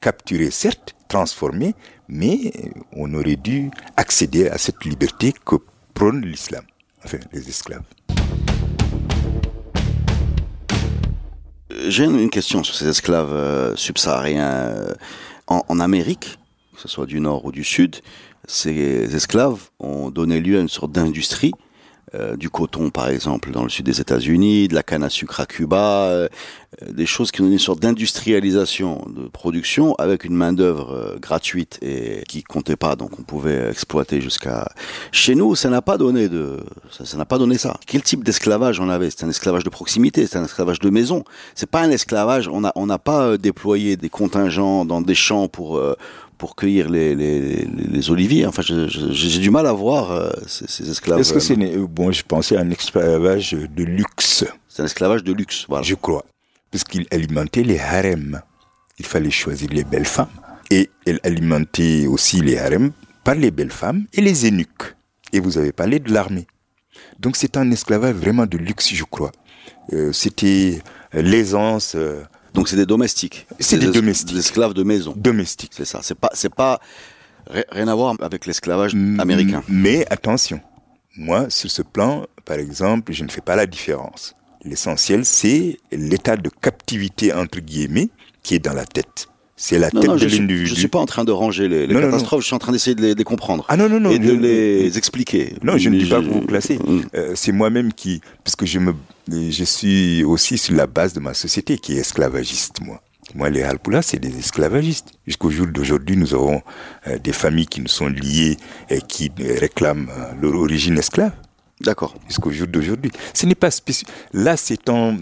Capturé, 0.00 0.50
certes, 0.50 0.94
transformé, 1.08 1.74
mais 2.08 2.52
on 2.92 3.12
aurait 3.14 3.36
dû 3.36 3.70
accéder 3.96 4.48
à 4.48 4.58
cette 4.58 4.84
liberté 4.84 5.32
que 5.44 5.56
prône 5.94 6.20
l'islam, 6.24 6.64
enfin 7.04 7.18
les 7.32 7.48
esclaves. 7.48 7.84
J'ai 11.88 12.04
une 12.04 12.30
question 12.30 12.62
sur 12.62 12.74
ces 12.74 12.88
esclaves 12.88 13.32
euh, 13.32 13.76
subsahariens 13.76 14.50
euh, 14.50 14.94
en 15.48 15.80
Amérique, 15.80 16.38
que 16.74 16.80
ce 16.80 16.88
soit 16.88 17.06
du 17.06 17.20
nord 17.20 17.44
ou 17.44 17.52
du 17.52 17.64
sud 17.64 17.96
ces 18.46 19.14
esclaves 19.14 19.70
ont 19.78 20.10
donné 20.10 20.40
lieu 20.40 20.58
à 20.58 20.60
une 20.60 20.68
sorte 20.68 20.92
d'industrie 20.92 21.52
euh, 22.14 22.36
du 22.36 22.50
coton 22.50 22.90
par 22.90 23.08
exemple 23.08 23.50
dans 23.50 23.64
le 23.64 23.68
sud 23.68 23.84
des 23.84 24.00
États-Unis, 24.00 24.68
de 24.68 24.76
la 24.76 24.84
canne 24.84 25.02
à 25.02 25.10
sucre 25.10 25.40
à 25.40 25.46
Cuba, 25.46 26.04
euh, 26.04 26.28
des 26.88 27.04
choses 27.04 27.32
qui 27.32 27.42
ont 27.42 27.46
une 27.46 27.58
sorte 27.58 27.80
d'industrialisation 27.80 29.04
de 29.08 29.26
production 29.26 29.96
avec 29.96 30.22
une 30.22 30.34
main 30.34 30.52
d'œuvre 30.52 30.92
euh, 30.92 31.18
gratuite 31.18 31.80
et 31.82 32.22
qui 32.28 32.44
comptait 32.44 32.76
pas, 32.76 32.94
donc 32.94 33.18
on 33.18 33.22
pouvait 33.22 33.70
exploiter 33.70 34.20
jusqu'à. 34.20 34.68
Chez 35.10 35.34
nous, 35.34 35.56
ça 35.56 35.68
n'a 35.68 35.82
pas 35.82 35.98
donné 35.98 36.28
de, 36.28 36.60
ça 36.90 37.16
n'a 37.16 37.24
pas 37.24 37.38
donné 37.38 37.58
ça. 37.58 37.76
Quel 37.88 38.02
type 38.02 38.22
d'esclavage 38.22 38.78
on 38.78 38.88
avait? 38.88 39.10
C'est 39.10 39.24
un 39.24 39.30
esclavage 39.30 39.64
de 39.64 39.70
proximité, 39.70 40.28
c'est 40.28 40.38
un 40.38 40.44
esclavage 40.44 40.78
de 40.78 40.90
maison. 40.90 41.24
C'est 41.56 41.68
pas 41.68 41.80
un 41.80 41.90
esclavage. 41.90 42.46
On 42.46 42.64
a 42.64 42.70
on 42.76 42.86
n'a 42.86 42.98
pas 42.98 43.36
déployé 43.36 43.96
des 43.96 44.10
contingents 44.10 44.84
dans 44.84 45.00
des 45.00 45.16
champs 45.16 45.48
pour 45.48 45.82
pour 46.38 46.56
cueillir 46.56 46.88
les, 46.90 47.14
les, 47.14 47.64
les 47.64 48.10
oliviers. 48.10 48.46
Enfin, 48.46 48.62
j'ai 48.62 49.40
du 49.40 49.50
mal 49.50 49.66
à 49.66 49.72
voir 49.72 50.10
euh, 50.10 50.30
ces, 50.46 50.90
esclaves. 50.90 51.20
Est-ce 51.20 51.32
que 51.32 51.40
c'est 51.40 51.58
euh, 51.58 51.86
bon 51.86 52.12
Je 52.12 52.22
pensais 52.22 52.56
à 52.56 52.60
un 52.60 52.70
esclavage 52.70 53.52
de 53.52 53.84
luxe. 53.84 54.44
C'est 54.68 54.82
un 54.82 54.86
esclavage 54.86 55.24
de 55.24 55.32
luxe, 55.32 55.64
voilà. 55.68 55.82
Je 55.82 55.94
crois, 55.94 56.24
puisqu'il 56.70 57.06
alimentait 57.10 57.62
les 57.62 57.78
harems. 57.78 58.40
Il 58.98 59.06
fallait 59.06 59.30
choisir 59.30 59.68
les 59.70 59.84
belles 59.84 60.06
femmes 60.06 60.28
et 60.70 60.90
elle 61.06 61.20
alimentait 61.22 62.06
aussi 62.06 62.40
les 62.40 62.58
harems 62.58 62.92
par 63.24 63.34
les 63.34 63.50
belles 63.50 63.72
femmes 63.72 64.06
et 64.12 64.20
les 64.20 64.46
eunuques. 64.46 64.94
Et 65.32 65.40
vous 65.40 65.58
avez 65.58 65.72
parlé 65.72 65.98
de 65.98 66.12
l'armée. 66.12 66.46
Donc 67.18 67.36
c'est 67.36 67.56
un 67.56 67.70
esclavage 67.70 68.14
vraiment 68.14 68.46
de 68.46 68.56
luxe, 68.58 68.92
je 68.94 69.04
crois. 69.04 69.32
Euh, 69.92 70.12
C'était 70.12 70.80
l'aisance. 71.12 71.94
Euh, 71.94 72.22
donc 72.56 72.68
c'est 72.68 72.76
des 72.76 72.86
domestiques. 72.86 73.46
C'est 73.60 73.78
des, 73.78 73.88
domestiques. 73.88 74.32
Des 74.32 74.38
esclaves 74.38 74.72
de 74.72 74.82
maison. 74.82 75.12
Domestiques. 75.14 75.72
C'est 75.74 75.84
ça. 75.84 76.00
C'est 76.02 76.18
pas, 76.18 76.30
c'est 76.32 76.52
pas 76.52 76.80
rien 77.70 77.86
à 77.86 77.94
voir 77.94 78.14
avec 78.20 78.46
l'esclavage 78.46 78.94
américain. 79.18 79.62
Mais 79.68 80.06
attention, 80.10 80.60
moi 81.16 81.50
sur 81.50 81.70
ce 81.70 81.82
plan, 81.82 82.26
par 82.46 82.56
exemple, 82.56 83.12
je 83.12 83.24
ne 83.24 83.28
fais 83.28 83.42
pas 83.42 83.56
la 83.56 83.66
différence. 83.66 84.34
L'essentiel, 84.64 85.24
c'est 85.24 85.78
l'état 85.92 86.36
de 86.36 86.48
captivité 86.48 87.32
entre 87.32 87.60
guillemets 87.60 88.08
qui 88.42 88.54
est 88.54 88.58
dans 88.58 88.72
la 88.72 88.86
tête. 88.86 89.28
C'est 89.58 89.78
la 89.78 89.90
tête 89.90 90.02
de 90.02 90.06
l'individu. 90.08 90.66
Je 90.66 90.74
suis 90.74 90.88
pas 90.88 90.98
en 90.98 91.06
train 91.06 91.24
de 91.24 91.32
ranger 91.32 91.66
les, 91.66 91.88
catastrophes, 91.88 92.42
je 92.42 92.46
suis 92.46 92.54
en 92.54 92.58
train 92.58 92.72
d'essayer 92.72 92.94
de 92.94 93.14
les, 93.14 93.24
comprendre. 93.24 93.64
Ah 93.68 93.76
non, 93.78 93.88
non, 93.88 93.98
non. 93.98 94.10
Et 94.10 94.18
de 94.18 94.32
les 94.32 94.98
expliquer. 94.98 95.54
Non, 95.62 95.78
je 95.78 95.88
ne 95.88 95.98
dis 95.98 96.08
pas 96.08 96.20
que 96.20 96.26
vous 96.26 96.42
classer. 96.42 96.78
Mm. 96.78 97.00
Euh, 97.14 97.32
c'est 97.34 97.52
moi-même 97.52 97.92
qui, 97.92 98.20
puisque 98.44 98.66
je 98.66 98.78
me, 98.78 98.94
je 99.30 99.64
suis 99.64 100.22
aussi 100.24 100.58
sur 100.58 100.74
la 100.74 100.86
base 100.86 101.14
de 101.14 101.20
ma 101.20 101.32
société 101.32 101.78
qui 101.78 101.96
est 101.96 102.00
esclavagiste, 102.00 102.80
moi. 102.82 103.00
Moi, 103.34 103.50
les 103.50 103.62
Halpoula, 103.62 104.02
c'est 104.02 104.18
des 104.18 104.38
esclavagistes. 104.38 105.08
Jusqu'au 105.26 105.50
jour 105.50 105.66
d'aujourd'hui, 105.66 106.16
nous 106.16 106.32
avons 106.32 106.62
euh, 107.08 107.18
des 107.18 107.32
familles 107.32 107.66
qui 107.66 107.80
nous 107.80 107.88
sont 107.88 108.06
liées 108.06 108.56
et 108.88 109.00
qui 109.00 109.32
réclament 109.38 110.08
euh, 110.10 110.32
leur 110.40 110.54
origine 110.54 110.96
esclave. 110.98 111.32
D'accord. 111.80 112.14
Jusqu'au 112.28 112.50
jour 112.50 112.66
d'aujourd'hui. 112.68 113.10
Ce 113.34 113.46
n'est 113.46 113.56
pas 113.56 113.70
spécifique. 113.70 114.08
Là, 114.32 114.56
c'est 114.56 114.78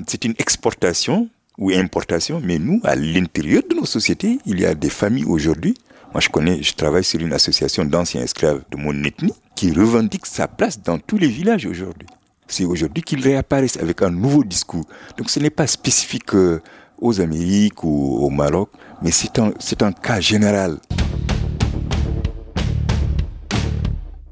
c'est 0.06 0.24
une 0.24 0.34
exportation 0.38 1.28
ou 1.58 1.70
importation, 1.70 2.40
mais 2.42 2.58
nous, 2.58 2.80
à 2.84 2.96
l'intérieur 2.96 3.62
de 3.68 3.74
nos 3.74 3.86
sociétés, 3.86 4.38
il 4.46 4.60
y 4.60 4.66
a 4.66 4.74
des 4.74 4.90
familles 4.90 5.24
aujourd'hui. 5.24 5.74
Moi, 6.12 6.20
je 6.20 6.28
connais, 6.28 6.62
je 6.62 6.74
travaille 6.74 7.04
sur 7.04 7.20
une 7.20 7.32
association 7.32 7.84
d'anciens 7.84 8.22
esclaves 8.22 8.62
de 8.70 8.76
mon 8.76 9.04
ethnie 9.04 9.34
qui 9.54 9.72
revendique 9.72 10.26
sa 10.26 10.48
place 10.48 10.80
dans 10.80 10.98
tous 10.98 11.18
les 11.18 11.28
villages 11.28 11.66
aujourd'hui. 11.66 12.08
C'est 12.46 12.64
aujourd'hui 12.64 13.02
qu'ils 13.02 13.22
réapparaissent 13.22 13.78
avec 13.78 14.02
un 14.02 14.10
nouveau 14.10 14.44
discours. 14.44 14.84
Donc, 15.16 15.30
ce 15.30 15.40
n'est 15.40 15.50
pas 15.50 15.66
spécifique 15.66 16.34
euh, 16.34 16.60
aux 17.00 17.20
Amériques 17.20 17.82
ou 17.84 18.18
au 18.18 18.30
Maroc, 18.30 18.70
mais 19.02 19.10
c'est 19.10 19.38
un, 19.38 19.52
c'est 19.58 19.82
un 19.82 19.92
cas 19.92 20.20
général. 20.20 20.78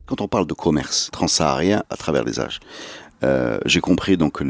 Quand 0.07 0.21
on 0.21 0.29
parle 0.29 0.47
de 0.47 0.55
commerce 0.55 1.09
transsaharien 1.11 1.85
à 1.89 1.97
travers 1.97 2.25
les 2.25 2.39
âges, 2.39 2.61
euh, 3.25 3.59
j'ai 3.65 3.81
compris 3.81 4.17
donc 4.17 4.39
que 4.39 4.45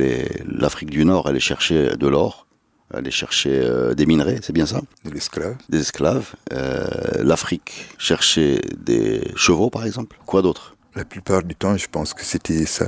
l'Afrique 0.46 0.90
du 0.90 1.04
Nord 1.04 1.28
allait 1.28 1.40
chercher 1.40 1.96
de 1.96 2.08
l'or, 2.08 2.46
aller 2.92 3.10
chercher 3.10 3.50
euh, 3.52 3.94
des 3.94 4.06
minerais, 4.06 4.38
c'est 4.42 4.52
bien 4.52 4.66
ça? 4.66 4.80
Des 5.04 5.16
esclaves. 5.16 5.56
Des 5.68 5.80
esclaves. 5.80 6.34
Euh, 6.52 6.86
L'Afrique 7.22 7.88
cherchait 7.98 8.60
des 8.76 9.22
chevaux, 9.36 9.70
par 9.70 9.84
exemple. 9.84 10.18
Quoi 10.26 10.42
d'autre? 10.42 10.76
La 10.94 11.04
plupart 11.04 11.42
du 11.42 11.54
temps, 11.54 11.76
je 11.76 11.86
pense 11.88 12.14
que 12.14 12.24
c'était 12.24 12.66
ça. 12.66 12.86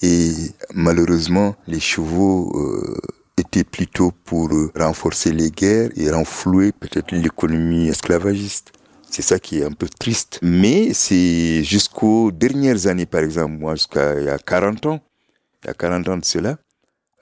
Et 0.00 0.32
malheureusement, 0.74 1.56
les 1.66 1.80
chevaux 1.80 2.52
euh, 2.56 3.00
étaient 3.36 3.64
plutôt 3.64 4.12
pour 4.24 4.50
renforcer 4.76 5.32
les 5.32 5.50
guerres 5.50 5.90
et 5.96 6.10
renflouer 6.10 6.72
peut-être 6.72 7.12
l'économie 7.12 7.88
esclavagiste. 7.88 8.72
C'est 9.10 9.22
ça 9.22 9.38
qui 9.38 9.58
est 9.58 9.64
un 9.64 9.72
peu 9.72 9.88
triste. 9.88 10.38
Mais 10.42 10.94
c'est 10.94 11.62
jusqu'aux 11.64 12.30
dernières 12.32 12.86
années, 12.86 13.06
par 13.06 13.20
exemple, 13.20 13.52
moi, 13.58 13.74
jusqu'à 13.74 14.18
il 14.18 14.24
y 14.24 14.28
a 14.30 14.38
40 14.38 14.86
ans, 14.86 15.00
il 15.62 15.66
y 15.66 15.70
a 15.70 15.74
40 15.74 16.08
ans 16.08 16.16
de 16.16 16.24
cela, 16.24 16.56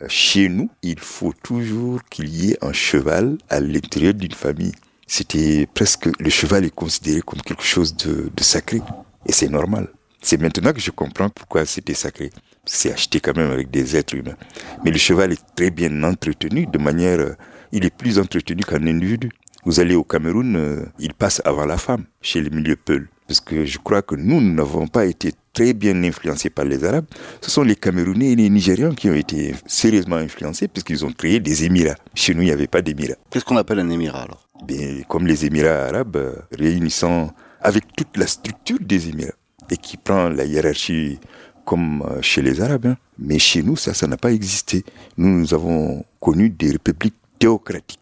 chez 0.09 0.49
nous, 0.49 0.71
il 0.83 0.99
faut 0.99 1.33
toujours 1.43 2.01
qu'il 2.11 2.29
y 2.29 2.53
ait 2.53 2.59
un 2.63 2.73
cheval 2.73 3.37
à 3.49 3.61
l'intérieur 3.61 4.15
d'une 4.15 4.33
famille. 4.33 4.73
c'était 5.07 5.67
presque, 5.75 6.09
le 6.19 6.31
cheval 6.31 6.65
est 6.65 6.75
considéré 6.75 7.21
comme 7.21 7.43
quelque 7.43 7.65
chose 7.65 7.97
de, 7.97 8.31
sacré. 8.41 8.81
Et 9.27 9.33
c'est 9.33 9.49
normal. 9.49 9.89
C'est 10.23 10.41
maintenant 10.41 10.73
que 10.73 10.81
je 10.81 10.91
comprends 10.91 11.29
pourquoi 11.29 11.67
c'était 11.67 11.95
sacré. 11.95 12.31
C'est 12.65 12.93
acheté 12.93 13.21
quand 13.21 13.37
même 13.37 13.51
avec 13.51 13.71
des 13.71 13.97
êtres 13.97 14.15
humains. 14.15 14.37
Mais 14.85 14.91
le 14.91 14.99
cheval 14.99 15.33
est 15.33 15.43
très 15.57 15.71
bien 15.71 16.03
entretenu 16.05 16.67
de 16.67 16.79
manière, 16.79 17.19
euh, 17.19 17.35
il 17.73 17.85
est 17.85 17.95
plus 17.95 18.19
entretenu 18.19 18.63
qu'un 18.63 18.87
individu. 18.87 19.31
Vous 19.65 19.81
allez 19.81 19.95
au 19.95 20.05
Cameroun, 20.05 20.57
euh, 20.57 20.85
il 20.99 21.13
passe 21.13 21.43
avant 21.45 21.67
la 21.67 21.77
femme 21.77 22.05
chez 22.23 22.41
les 22.41 22.51
milieux 22.51 22.77
Peul. 22.77 23.09
Parce 23.27 23.41
que 23.41 23.65
je 23.65 23.79
crois 23.79 24.03
que 24.03 24.15
nous, 24.15 24.41
nous 24.41 24.55
n'avons 24.55 24.87
pas 24.87 25.05
été 25.07 25.33
très 25.53 25.73
bien 25.75 26.03
influencés 26.05 26.51
par 26.51 26.65
les 26.65 26.85
Arabes. 26.85 27.07
Ce 27.41 27.51
sont 27.51 27.63
les 27.63 27.77
Camerounais 27.77 28.33
et 28.33 28.37
les 28.37 28.49
Nigérians 28.51 28.95
qui 28.95 29.09
ont 29.11 29.15
été 29.15 29.55
sérieusement 29.67 30.17
influencés 30.17 30.69
puisqu'ils 30.69 31.05
ont 31.05 31.13
créé 31.13 31.41
des 31.41 31.65
Émirats. 31.65 31.97
Chez 32.15 32.35
nous, 32.35 32.43
il 32.43 32.47
n'y 32.47 32.53
avait 32.53 32.67
pas 32.67 32.83
d'Émirats. 32.83 33.17
Qu'est-ce 33.31 33.45
qu'on 33.45 33.57
appelle 33.57 33.81
un 33.81 33.89
Émirat 33.91 34.23
alors? 34.23 34.49
Bien, 34.65 35.03
Comme 35.09 35.27
les 35.27 35.45
Émirats 35.47 35.87
arabes, 35.87 36.17
euh, 36.17 36.35
réunissant 36.53 37.31
avec 37.61 37.85
toute 37.97 38.17
la 38.17 38.27
structure 38.27 38.79
des 38.81 39.09
Émirats 39.09 39.33
et 39.71 39.77
qui 39.77 39.97
prend 39.97 40.29
la 40.29 40.45
hiérarchie 40.45 41.19
comme 41.65 42.03
euh, 42.03 42.21
chez 42.23 42.43
les 42.43 42.61
Arabes. 42.61 42.87
Hein. 42.87 42.97
Mais 43.19 43.39
chez 43.39 43.63
nous, 43.63 43.77
ça, 43.77 43.95
ça 43.95 44.07
n'a 44.07 44.17
pas 44.17 44.33
existé. 44.33 44.85
Nous, 45.17 45.29
nous 45.29 45.55
avons 45.55 46.05
connu 46.21 46.51
des 46.51 46.73
républiques 46.73 47.15
théocratiques. 47.39 48.01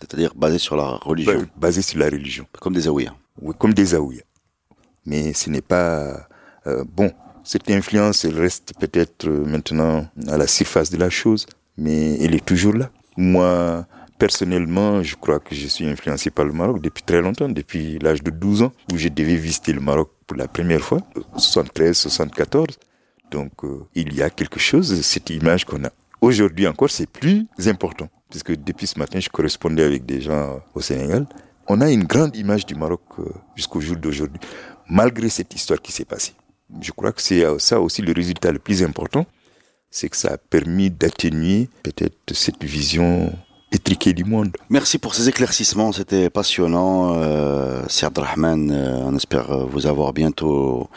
C'est-à-dire 0.00 0.32
basées 0.34 0.58
sur 0.58 0.76
la 0.76 0.96
religion 0.96 1.40
Ba- 1.40 1.46
Basées 1.56 1.82
sur 1.82 1.98
la 1.98 2.06
religion. 2.06 2.46
Comme 2.60 2.72
des 2.74 2.88
Aouïas. 2.88 3.14
Oui, 3.40 3.54
comme 3.58 3.74
des 3.74 3.94
Aouïas. 3.94 4.22
Mais 5.06 5.32
ce 5.34 5.50
n'est 5.50 5.60
pas... 5.60 6.26
euh, 6.66 6.84
bon, 6.86 7.12
cette 7.42 7.70
influence, 7.70 8.24
elle 8.24 8.38
reste 8.38 8.74
peut-être 8.78 9.26
euh, 9.26 9.44
maintenant 9.44 10.06
à 10.28 10.36
la 10.36 10.46
surface 10.46 10.90
de 10.90 10.98
la 10.98 11.10
chose, 11.10 11.46
mais 11.78 12.18
elle 12.22 12.34
est 12.34 12.44
toujours 12.44 12.74
là. 12.74 12.90
Moi, 13.16 13.86
personnellement, 14.18 15.02
je 15.02 15.16
crois 15.16 15.40
que 15.40 15.54
je 15.54 15.66
suis 15.66 15.86
influencé 15.86 16.30
par 16.30 16.44
le 16.44 16.52
Maroc 16.52 16.80
depuis 16.82 17.02
très 17.02 17.22
longtemps, 17.22 17.48
depuis 17.48 17.98
l'âge 17.98 18.22
de 18.22 18.30
12 18.30 18.62
ans, 18.62 18.72
où 18.92 18.98
je 18.98 19.08
devais 19.08 19.36
visiter 19.36 19.72
le 19.72 19.80
Maroc 19.80 20.10
pour 20.26 20.36
la 20.36 20.48
première 20.48 20.80
fois, 20.80 21.00
73, 21.36 21.96
74. 21.96 22.78
Donc, 23.30 23.52
euh, 23.64 23.86
il 23.94 24.12
y 24.14 24.22
a 24.22 24.28
quelque 24.28 24.60
chose, 24.60 25.00
cette 25.00 25.30
image 25.30 25.64
qu'on 25.64 25.84
a. 25.84 25.90
Aujourd'hui 26.20 26.66
encore, 26.66 26.90
c'est 26.90 27.08
plus 27.08 27.46
important, 27.66 28.08
puisque 28.28 28.54
depuis 28.54 28.86
ce 28.86 28.98
matin, 28.98 29.18
je 29.18 29.30
correspondais 29.30 29.84
avec 29.84 30.04
des 30.04 30.20
gens 30.20 30.60
au 30.74 30.80
Sénégal. 30.82 31.26
On 31.66 31.80
a 31.80 31.90
une 31.90 32.04
grande 32.04 32.36
image 32.36 32.66
du 32.66 32.74
Maroc 32.74 33.00
jusqu'au 33.56 33.80
jour 33.80 33.96
d'aujourd'hui, 33.96 34.40
malgré 34.88 35.28
cette 35.30 35.54
histoire 35.54 35.80
qui 35.80 35.92
s'est 35.92 36.04
passée. 36.04 36.32
Je 36.80 36.92
crois 36.92 37.12
que 37.12 37.22
c'est 37.22 37.44
euh, 37.44 37.58
ça 37.58 37.80
aussi 37.80 38.02
le 38.02 38.12
résultat 38.12 38.52
le 38.52 38.58
plus 38.58 38.82
important, 38.82 39.26
c'est 39.90 40.08
que 40.08 40.16
ça 40.16 40.34
a 40.34 40.38
permis 40.38 40.90
d'atténuer 40.90 41.68
peut-être 41.82 42.16
cette 42.32 42.62
vision 42.62 43.32
étriquée 43.72 44.12
du 44.12 44.24
monde. 44.24 44.56
Merci 44.68 44.98
pour 44.98 45.14
ces 45.14 45.28
éclaircissements, 45.28 45.92
c'était 45.92 46.30
passionnant. 46.30 47.14
Euh, 47.16 47.82
Abdelrahman, 48.02 48.70
euh, 48.70 48.96
on 49.04 49.16
espère 49.16 49.50
euh, 49.50 49.64
vous 49.64 49.86
avoir 49.86 50.12
bientôt 50.12 50.88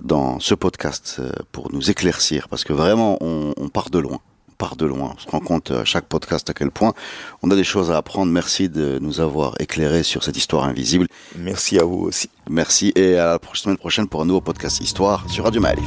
dans 0.00 0.40
ce 0.40 0.54
podcast 0.54 1.20
pour 1.52 1.72
nous 1.72 1.90
éclaircir, 1.90 2.48
parce 2.48 2.64
que 2.64 2.72
vraiment, 2.72 3.16
on, 3.20 3.52
on 3.56 3.68
part 3.68 3.90
de 3.90 3.98
loin. 3.98 4.20
On 4.50 4.52
part 4.56 4.76
de 4.76 4.86
loin. 4.86 5.14
On 5.16 5.18
se 5.18 5.28
rend 5.28 5.40
compte 5.40 5.70
à 5.70 5.84
chaque 5.84 6.06
podcast 6.06 6.48
à 6.50 6.54
quel 6.54 6.70
point 6.70 6.94
on 7.42 7.50
a 7.50 7.56
des 7.56 7.64
choses 7.64 7.90
à 7.90 7.96
apprendre. 7.96 8.30
Merci 8.30 8.68
de 8.68 8.98
nous 9.00 9.20
avoir 9.20 9.54
éclairés 9.60 10.02
sur 10.02 10.22
cette 10.22 10.36
histoire 10.36 10.64
invisible. 10.64 11.06
Merci 11.36 11.78
à 11.78 11.84
vous 11.84 12.02
aussi. 12.02 12.28
Merci 12.50 12.92
et 12.94 13.16
à 13.16 13.38
la 13.38 13.54
semaine 13.54 13.78
prochaine 13.78 14.06
pour 14.06 14.22
un 14.22 14.26
nouveau 14.26 14.40
podcast 14.40 14.80
Histoire 14.80 15.28
sur 15.30 15.44
Radio 15.44 15.60
Malif. 15.60 15.84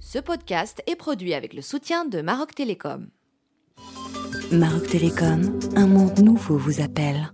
Ce 0.00 0.18
podcast 0.18 0.82
est 0.86 0.96
produit 0.96 1.34
avec 1.34 1.52
le 1.54 1.62
soutien 1.62 2.04
de 2.04 2.22
Maroc 2.22 2.54
Télécom. 2.54 3.08
Maroc 4.52 4.86
Télécom, 4.88 5.58
un 5.74 5.86
monde 5.86 6.18
nouveau 6.18 6.58
vous 6.58 6.82
appelle. 6.82 7.32